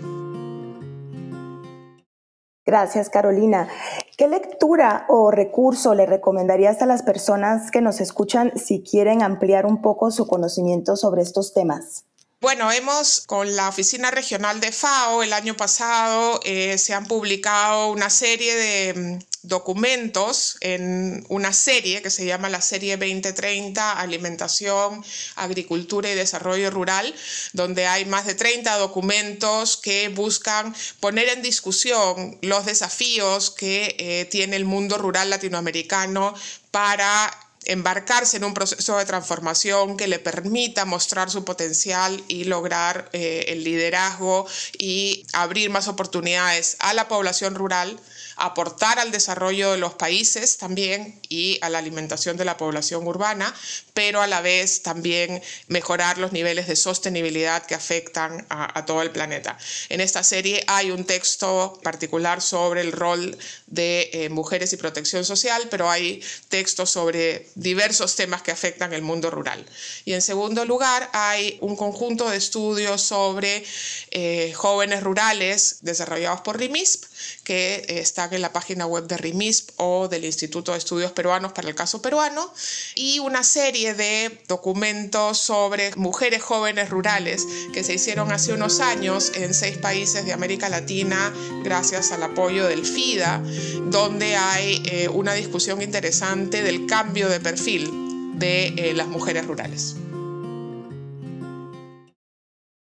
Gracias, 2.66 3.09
Carolina. 3.11 3.68
¿Qué 4.16 4.29
lectura 4.29 5.05
o 5.11 5.31
recurso 5.31 5.94
le 5.94 6.07
recomendarías 6.07 6.81
a 6.81 6.87
las 6.87 7.02
personas 7.02 7.70
que 7.70 7.83
nos 7.83 8.00
escuchan 8.00 8.50
si 8.57 8.83
quieren 8.83 9.22
ampliar 9.22 9.66
un 9.66 9.83
poco 9.83 10.11
su 10.11 10.26
conocimiento 10.26 10.96
sobre 10.96 11.20
estos 11.20 11.52
temas? 11.52 12.05
Bueno, 12.40 12.72
hemos 12.72 13.26
con 13.26 13.55
la 13.57 13.68
Oficina 13.68 14.11
Regional 14.11 14.59
de 14.61 14.72
FAO 14.72 15.22
el 15.22 15.35
año 15.35 15.55
pasado 15.55 16.40
eh, 16.44 16.79
se 16.79 16.94
han 16.94 17.05
publicado 17.05 17.90
una 17.90 18.09
serie 18.09 18.55
de 18.55 18.94
mm, 18.94 19.18
documentos 19.46 20.56
en 20.61 21.24
una 21.28 21.52
serie 21.52 22.02
que 22.02 22.11
se 22.11 22.26
llama 22.26 22.48
la 22.48 22.61
Serie 22.61 22.96
2030 22.96 23.92
Alimentación, 23.92 25.04
Agricultura 25.37 26.11
y 26.11 26.14
Desarrollo 26.14 26.70
Rural, 26.70 27.14
donde 27.52 27.87
hay 27.87 28.04
más 28.04 28.26
de 28.26 28.35
30 28.35 28.76
documentos 28.76 29.76
que 29.76 30.09
buscan 30.09 30.74
poner 31.00 31.28
en 31.28 31.42
discusión 31.42 32.38
los 32.42 32.66
desafíos 32.66 33.50
que 33.50 33.96
eh, 33.98 34.24
tiene 34.26 34.56
el 34.56 34.64
mundo 34.64 34.98
rural 34.98 35.30
latinoamericano 35.30 36.35
para 36.70 37.30
embarcarse 37.66 38.37
en 38.37 38.44
un 38.44 38.54
proceso 38.54 38.96
de 38.96 39.04
transformación 39.04 39.96
que 39.96 40.06
le 40.06 40.18
permita 40.18 40.85
mostrar 40.85 41.30
su 41.30 41.44
potencial 41.44 42.22
y 42.28 42.44
lograr 42.44 43.11
eh, 43.12 43.46
el 43.48 43.64
liderazgo 43.64 44.46
y 44.78 45.26
abrir 45.32 45.70
más 45.70 45.88
oportunidades 45.88 46.76
a 46.78 46.94
la 46.94 47.09
población 47.09 47.54
rural, 47.54 47.98
aportar 48.37 48.99
al 48.99 49.11
desarrollo 49.11 49.72
de 49.72 49.79
los 49.79 49.94
países 49.94 50.59
también 50.59 51.20
y 51.29 51.59
a 51.62 51.70
la 51.70 51.79
alimentación 51.79 52.37
de 52.37 52.44
la 52.44 52.57
población 52.57 53.07
urbana, 53.07 53.55
pero 53.94 54.20
a 54.20 54.27
la 54.27 54.42
vez 54.42 54.83
también 54.83 55.42
mejorar 55.68 56.18
los 56.18 56.33
niveles 56.33 56.66
de 56.66 56.77
sostenibilidad 56.77 57.64
que 57.64 57.75
afectan 57.75 58.46
a, 58.51 58.85
todo 58.85 59.03
el 59.03 59.11
planeta. 59.11 59.57
En 59.88 60.01
esta 60.01 60.22
serie 60.22 60.62
hay 60.66 60.90
un 60.90 61.05
texto 61.05 61.81
particular 61.83 62.42
sobre 62.42 62.83
el 62.83 62.92
rol 62.92 63.37
de 63.66 64.11
eh, 64.12 64.29
mujeres 64.29 64.72
y 64.72 64.77
protección 64.77 65.25
social, 65.25 65.68
pero 65.70 65.90
hay 65.90 66.22
textos 66.49 66.90
sobre 66.90 67.49
diversos 67.55 68.16
temas 68.16 68.42
que 68.42 68.51
afectan 68.51 68.92
el 68.92 69.03
mundo 69.03 69.31
rural. 69.31 69.64
Y 70.05 70.12
en 70.12 70.22
segundo 70.22 70.64
lugar, 70.64 71.09
hay 71.12 71.59
un 71.62 71.75
conjunto 71.75 72.29
de 72.29 72.37
estudios 72.37 73.01
sobre 73.01 73.64
eh, 74.11 74.53
jóvenes 74.55 75.03
rurales 75.03 75.79
desarrollados 75.81 76.42
por 76.42 76.59
RIMISP, 76.59 77.05
que 77.44 77.77
eh, 77.77 77.99
están 78.01 78.25
en 78.32 78.42
la 78.42 78.52
página 78.52 78.86
web 78.86 79.06
de 79.06 79.16
RIMISP 79.16 79.70
o 79.76 80.08
del 80.08 80.24
Instituto 80.24 80.72
de 80.72 80.78
Estudios 80.78 81.12
Peruanos 81.12 81.52
para 81.52 81.68
el 81.68 81.74
caso 81.74 82.02
peruano, 82.02 82.52
y 82.94 83.18
una 83.18 83.42
serie 83.44 83.94
de 83.94 84.40
documentos 84.48 85.38
sobre 85.38 85.94
mujeres 85.96 86.42
jóvenes 86.42 86.90
rurales 86.90 87.46
que 87.72 87.84
se 87.84 87.94
hicieron 87.94 88.32
hace 88.32 88.52
unos 88.52 88.80
años 88.80 89.32
en 89.34 89.54
seis 89.54 89.78
países 89.78 90.24
de 90.24 90.32
América 90.32 90.68
Latina 90.68 91.32
gracias 91.62 92.12
al 92.12 92.22
apoyo 92.22 92.66
del 92.66 92.84
FIDA, 92.84 93.42
donde 93.86 94.36
hay 94.36 94.82
eh, 94.86 95.08
una 95.08 95.34
discusión 95.34 95.82
interesante 95.82 96.62
del 96.62 96.86
cambio 96.86 97.28
de 97.28 97.40
perfil 97.40 97.90
de 98.34 98.68
eh, 98.76 98.94
las 98.94 99.08
mujeres 99.08 99.46
rurales. 99.46 99.96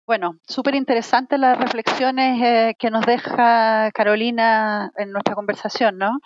Bueno, 0.08 0.36
súper 0.48 0.76
interesantes 0.76 1.40
las 1.40 1.58
reflexiones 1.58 2.40
eh, 2.40 2.76
que 2.78 2.92
nos 2.92 3.04
deja 3.08 3.90
Carolina 3.92 4.92
en 4.98 5.12
nuestra 5.12 5.34
conversación, 5.34 5.98
¿no? 5.98 6.20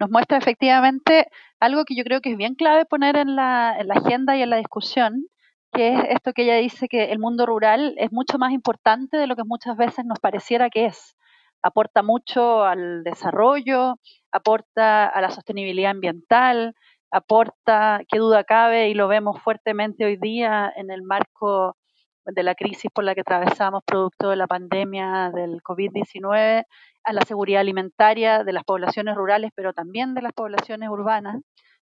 Nos 0.00 0.10
muestra 0.10 0.38
efectivamente 0.38 1.28
algo 1.60 1.84
que 1.84 1.94
yo 1.94 2.02
creo 2.04 2.22
que 2.22 2.30
es 2.30 2.38
bien 2.38 2.54
clave 2.54 2.86
poner 2.86 3.16
en 3.16 3.36
la, 3.36 3.76
en 3.78 3.88
la 3.88 3.94
agenda 3.96 4.36
y 4.36 4.42
en 4.42 4.48
la 4.48 4.56
discusión, 4.56 5.26
que 5.70 5.92
es 5.92 6.00
esto 6.08 6.32
que 6.32 6.44
ella 6.44 6.56
dice 6.56 6.88
que 6.88 7.12
el 7.12 7.18
mundo 7.18 7.44
rural 7.44 7.94
es 7.98 8.10
mucho 8.10 8.38
más 8.38 8.52
importante 8.52 9.18
de 9.18 9.26
lo 9.26 9.36
que 9.36 9.44
muchas 9.44 9.76
veces 9.76 10.06
nos 10.06 10.18
pareciera 10.18 10.70
que 10.70 10.86
es. 10.86 11.14
Aporta 11.62 12.02
mucho 12.02 12.64
al 12.64 13.04
desarrollo, 13.04 13.96
aporta 14.32 15.06
a 15.08 15.20
la 15.20 15.30
sostenibilidad 15.30 15.90
ambiental, 15.90 16.74
aporta, 17.10 18.00
qué 18.08 18.18
duda 18.18 18.44
cabe, 18.44 18.88
y 18.88 18.94
lo 18.94 19.08
vemos 19.08 19.42
fuertemente 19.42 20.06
hoy 20.06 20.16
día 20.16 20.72
en 20.74 20.90
el 20.90 21.02
marco 21.02 21.76
de 22.26 22.42
la 22.42 22.54
crisis 22.54 22.90
por 22.92 23.04
la 23.04 23.14
que 23.14 23.20
atravesamos 23.20 23.82
producto 23.84 24.30
de 24.30 24.36
la 24.36 24.46
pandemia 24.46 25.30
del 25.34 25.62
COVID-19 25.62 26.64
a 27.04 27.12
la 27.12 27.22
seguridad 27.22 27.60
alimentaria 27.60 28.42
de 28.42 28.52
las 28.52 28.64
poblaciones 28.64 29.14
rurales, 29.14 29.52
pero 29.54 29.72
también 29.72 30.14
de 30.14 30.22
las 30.22 30.32
poblaciones 30.32 30.88
urbanas. 30.88 31.40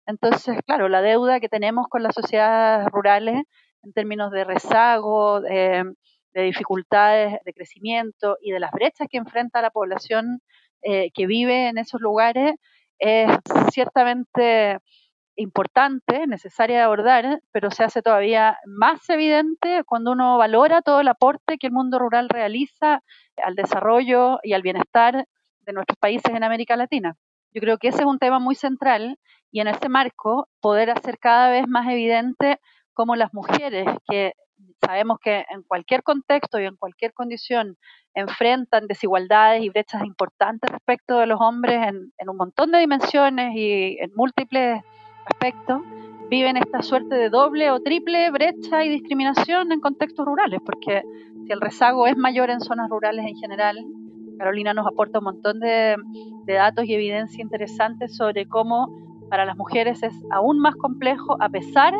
Entonces, 0.06 0.58
claro, 0.66 0.88
la 0.88 1.00
deuda 1.00 1.38
que 1.40 1.48
tenemos 1.48 1.86
con 1.88 2.02
las 2.02 2.14
sociedades 2.14 2.88
rurales 2.90 3.44
en 3.82 3.92
términos 3.92 4.32
de 4.32 4.44
rezago, 4.44 5.40
de, 5.40 5.84
dificultades 6.34 7.38
de 7.44 7.52
crecimiento 7.52 8.38
y 8.40 8.52
de 8.52 8.60
las 8.60 8.72
brechas 8.72 9.06
que 9.10 9.18
enfrenta 9.18 9.60
la 9.60 9.70
población 9.70 10.40
eh, 10.82 11.10
que 11.12 11.26
vive 11.26 11.68
en 11.68 11.78
esos 11.78 12.00
lugares 12.00 12.54
es 12.98 13.30
ciertamente 13.72 14.78
importante, 15.36 16.26
necesaria 16.26 16.76
de 16.76 16.82
abordar, 16.82 17.40
pero 17.52 17.70
se 17.70 17.84
hace 17.84 18.02
todavía 18.02 18.58
más 18.66 19.08
evidente 19.08 19.82
cuando 19.86 20.12
uno 20.12 20.38
valora 20.38 20.82
todo 20.82 21.00
el 21.00 21.08
aporte 21.08 21.58
que 21.58 21.68
el 21.68 21.72
mundo 21.72 21.98
rural 21.98 22.28
realiza 22.28 23.02
al 23.42 23.54
desarrollo 23.54 24.38
y 24.42 24.52
al 24.52 24.62
bienestar 24.62 25.26
de 25.60 25.72
nuestros 25.72 25.98
países 25.98 26.34
en 26.34 26.44
América 26.44 26.76
Latina. 26.76 27.16
Yo 27.54 27.60
creo 27.60 27.78
que 27.78 27.88
ese 27.88 28.00
es 28.00 28.06
un 28.06 28.18
tema 28.18 28.38
muy 28.38 28.54
central 28.54 29.18
y 29.50 29.60
en 29.60 29.68
ese 29.68 29.88
marco 29.88 30.48
poder 30.60 30.90
hacer 30.90 31.18
cada 31.18 31.50
vez 31.50 31.66
más 31.68 31.88
evidente 31.88 32.58
cómo 32.94 33.16
las 33.16 33.32
mujeres 33.32 33.86
que 34.08 34.32
sabemos 34.84 35.18
que 35.22 35.44
en 35.50 35.62
cualquier 35.62 36.02
contexto 36.02 36.58
y 36.60 36.64
en 36.64 36.76
cualquier 36.76 37.12
condición 37.12 37.76
enfrentan 38.14 38.86
desigualdades 38.86 39.62
y 39.62 39.70
brechas 39.70 40.04
importantes 40.04 40.70
respecto 40.70 41.18
de 41.18 41.26
los 41.26 41.40
hombres 41.40 41.86
en, 41.86 42.12
en 42.18 42.28
un 42.28 42.36
montón 42.36 42.70
de 42.72 42.78
dimensiones 42.78 43.54
y 43.54 43.98
en 44.00 44.10
múltiples 44.14 44.82
aspectos, 45.26 45.82
viven 46.28 46.56
esta 46.56 46.82
suerte 46.82 47.14
de 47.14 47.28
doble 47.28 47.70
o 47.70 47.80
triple 47.80 48.30
brecha 48.30 48.84
y 48.84 48.88
discriminación 48.88 49.70
en 49.72 49.80
contextos 49.80 50.24
rurales, 50.24 50.60
porque 50.64 51.02
si 51.44 51.52
el 51.52 51.60
rezago 51.60 52.06
es 52.06 52.16
mayor 52.16 52.50
en 52.50 52.60
zonas 52.60 52.88
rurales 52.88 53.26
en 53.26 53.36
general, 53.36 53.84
Carolina 54.38 54.74
nos 54.74 54.86
aporta 54.86 55.18
un 55.18 55.24
montón 55.26 55.60
de, 55.60 55.96
datos 56.46 56.84
y 56.86 56.94
evidencia 56.94 57.42
interesantes 57.42 58.16
sobre 58.16 58.46
cómo 58.46 58.98
para 59.30 59.44
las 59.44 59.56
mujeres 59.56 60.02
es 60.02 60.14
aún 60.30 60.58
más 60.58 60.74
complejo, 60.74 61.36
a 61.40 61.48
pesar 61.48 61.94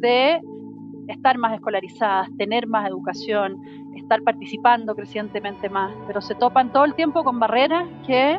de 0.00 0.40
estar 1.08 1.38
más 1.38 1.54
escolarizadas, 1.54 2.28
tener 2.36 2.66
más 2.66 2.88
educación, 2.88 3.60
estar 3.96 4.22
participando 4.22 4.94
crecientemente 4.94 5.68
más, 5.70 5.92
pero 6.06 6.20
se 6.20 6.34
topan 6.34 6.72
todo 6.72 6.84
el 6.84 6.94
tiempo 6.94 7.24
con 7.24 7.38
barreras 7.40 7.88
que 8.06 8.38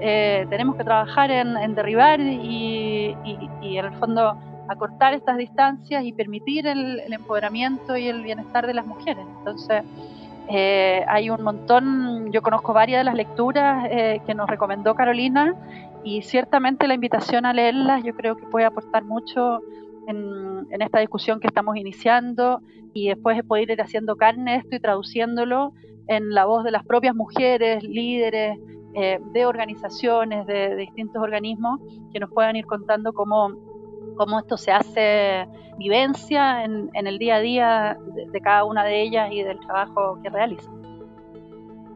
eh, 0.00 0.46
tenemos 0.50 0.76
que 0.76 0.84
trabajar 0.84 1.30
en, 1.30 1.74
derribar 1.74 2.20
y, 2.20 3.14
en 3.62 3.84
el 3.84 3.92
fondo 3.94 4.36
acortar 4.68 5.14
estas 5.14 5.36
distancias 5.36 6.04
y 6.04 6.12
permitir 6.12 6.66
el, 6.66 7.00
empoderamiento 7.12 7.96
y 7.96 8.08
el 8.08 8.22
bienestar 8.22 8.66
de 8.66 8.74
las 8.74 8.86
mujeres. 8.86 9.24
Entonces, 9.38 9.82
eh, 10.48 11.04
hay 11.08 11.30
un 11.30 11.42
montón, 11.42 12.32
yo 12.32 12.42
conozco 12.42 12.72
varias 12.72 13.00
de 13.00 13.04
las 13.04 13.14
lecturas 13.14 13.86
eh, 13.90 14.20
que 14.26 14.34
nos 14.34 14.48
recomendó 14.48 14.94
Carolina 14.94 15.54
y 16.04 16.22
ciertamente 16.22 16.86
la 16.86 16.94
invitación 16.94 17.46
a 17.46 17.52
leerlas 17.52 18.04
yo 18.04 18.14
creo 18.14 18.36
que 18.36 18.46
puede 18.46 18.64
aportar 18.64 19.02
mucho 19.02 19.60
en, 20.06 20.68
en 20.70 20.82
esta 20.82 21.00
discusión 21.00 21.40
que 21.40 21.48
estamos 21.48 21.76
iniciando 21.76 22.60
y 22.94 23.08
después 23.08 23.42
poder 23.42 23.70
ir 23.70 23.82
haciendo 23.82 24.14
carne 24.16 24.56
esto 24.56 24.76
y 24.76 24.80
traduciéndolo 24.80 25.72
en 26.06 26.32
la 26.32 26.44
voz 26.44 26.62
de 26.62 26.70
las 26.70 26.84
propias 26.84 27.14
mujeres, 27.14 27.82
líderes, 27.82 28.58
eh, 28.98 29.18
de 29.32 29.44
organizaciones, 29.44 30.46
de, 30.46 30.74
distintos 30.74 31.22
organismos 31.22 31.80
que 32.14 32.18
nos 32.18 32.30
puedan 32.30 32.56
ir 32.56 32.64
contando 32.64 33.12
cómo, 33.12 33.52
cómo 34.16 34.38
esto 34.38 34.56
se 34.56 34.72
hace 34.72 35.46
vivencia 35.76 36.64
en, 36.64 36.88
el 36.94 37.18
día 37.18 37.36
a 37.36 37.40
día 37.40 37.98
de, 38.32 38.40
cada 38.40 38.64
una 38.64 38.84
de 38.84 39.02
ellas 39.02 39.28
y 39.30 39.42
del 39.42 39.60
trabajo 39.60 40.18
que 40.22 40.30
realizan. 40.30 40.74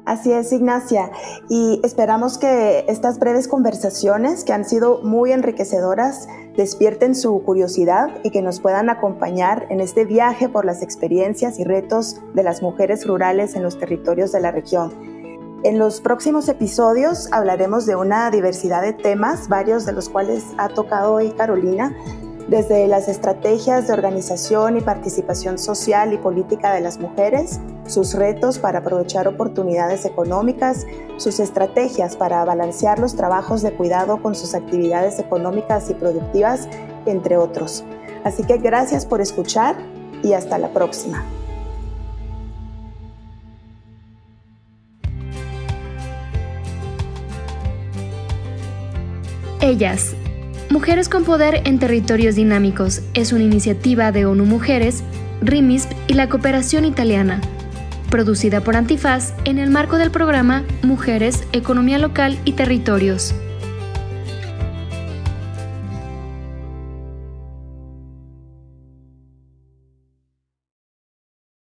Así 0.04 0.30
es, 0.30 0.52
Ignacia. 0.52 1.10
Y 1.48 1.80
esperamos 1.84 2.36
que 2.36 2.84
estas 2.86 3.18
breves 3.18 3.48
conversaciones, 3.48 4.44
que 4.44 4.52
han 4.52 4.66
sido 4.66 5.00
muy 5.02 5.32
enriquecedoras, 5.32 6.28
despierten 6.54 7.14
su 7.14 7.42
curiosidad 7.44 8.10
y 8.24 8.30
que 8.30 8.42
nos 8.42 8.60
puedan 8.60 8.90
acompañar 8.90 9.66
en 9.70 9.80
este 9.80 10.04
viaje 10.04 10.50
por 10.50 10.66
las 10.66 10.82
experiencias 10.82 11.58
y 11.58 11.64
retos 11.64 12.20
de 12.34 12.42
las 12.42 12.60
mujeres 12.60 13.06
rurales 13.06 13.54
en 13.54 13.62
los 13.62 13.78
territorios 13.78 14.32
de 14.32 14.40
la 14.40 14.50
región. 14.50 15.19
En 15.62 15.78
los 15.78 16.00
próximos 16.00 16.48
episodios 16.48 17.30
hablaremos 17.32 17.84
de 17.84 17.94
una 17.94 18.30
diversidad 18.30 18.80
de 18.80 18.94
temas, 18.94 19.46
varios 19.48 19.84
de 19.84 19.92
los 19.92 20.08
cuales 20.08 20.46
ha 20.56 20.70
tocado 20.70 21.12
hoy 21.12 21.32
Carolina, 21.32 21.94
desde 22.48 22.88
las 22.88 23.08
estrategias 23.08 23.86
de 23.86 23.92
organización 23.92 24.78
y 24.78 24.80
participación 24.80 25.58
social 25.58 26.14
y 26.14 26.16
política 26.16 26.72
de 26.72 26.80
las 26.80 26.98
mujeres, 26.98 27.60
sus 27.86 28.14
retos 28.14 28.58
para 28.58 28.78
aprovechar 28.78 29.28
oportunidades 29.28 30.06
económicas, 30.06 30.86
sus 31.18 31.38
estrategias 31.40 32.16
para 32.16 32.42
balancear 32.46 32.98
los 32.98 33.14
trabajos 33.14 33.60
de 33.60 33.74
cuidado 33.74 34.22
con 34.22 34.34
sus 34.34 34.54
actividades 34.54 35.18
económicas 35.18 35.90
y 35.90 35.94
productivas, 35.94 36.68
entre 37.04 37.36
otros. 37.36 37.84
Así 38.24 38.44
que 38.44 38.56
gracias 38.56 39.04
por 39.04 39.20
escuchar 39.20 39.76
y 40.22 40.32
hasta 40.32 40.56
la 40.56 40.72
próxima. 40.72 41.22
Ellas. 49.70 50.16
Mujeres 50.68 51.08
con 51.08 51.22
Poder 51.22 51.62
en 51.64 51.78
Territorios 51.78 52.34
Dinámicos 52.34 53.02
es 53.14 53.32
una 53.32 53.44
iniciativa 53.44 54.10
de 54.10 54.26
ONU 54.26 54.44
Mujeres, 54.44 55.04
RIMISP 55.42 55.92
y 56.08 56.14
la 56.14 56.28
Cooperación 56.28 56.84
Italiana, 56.84 57.40
producida 58.10 58.62
por 58.62 58.74
Antifaz 58.74 59.32
en 59.44 59.58
el 59.58 59.70
marco 59.70 59.96
del 59.96 60.10
programa 60.10 60.64
Mujeres, 60.82 61.44
Economía 61.52 61.98
Local 61.98 62.36
y 62.44 62.52
Territorios. 62.52 63.32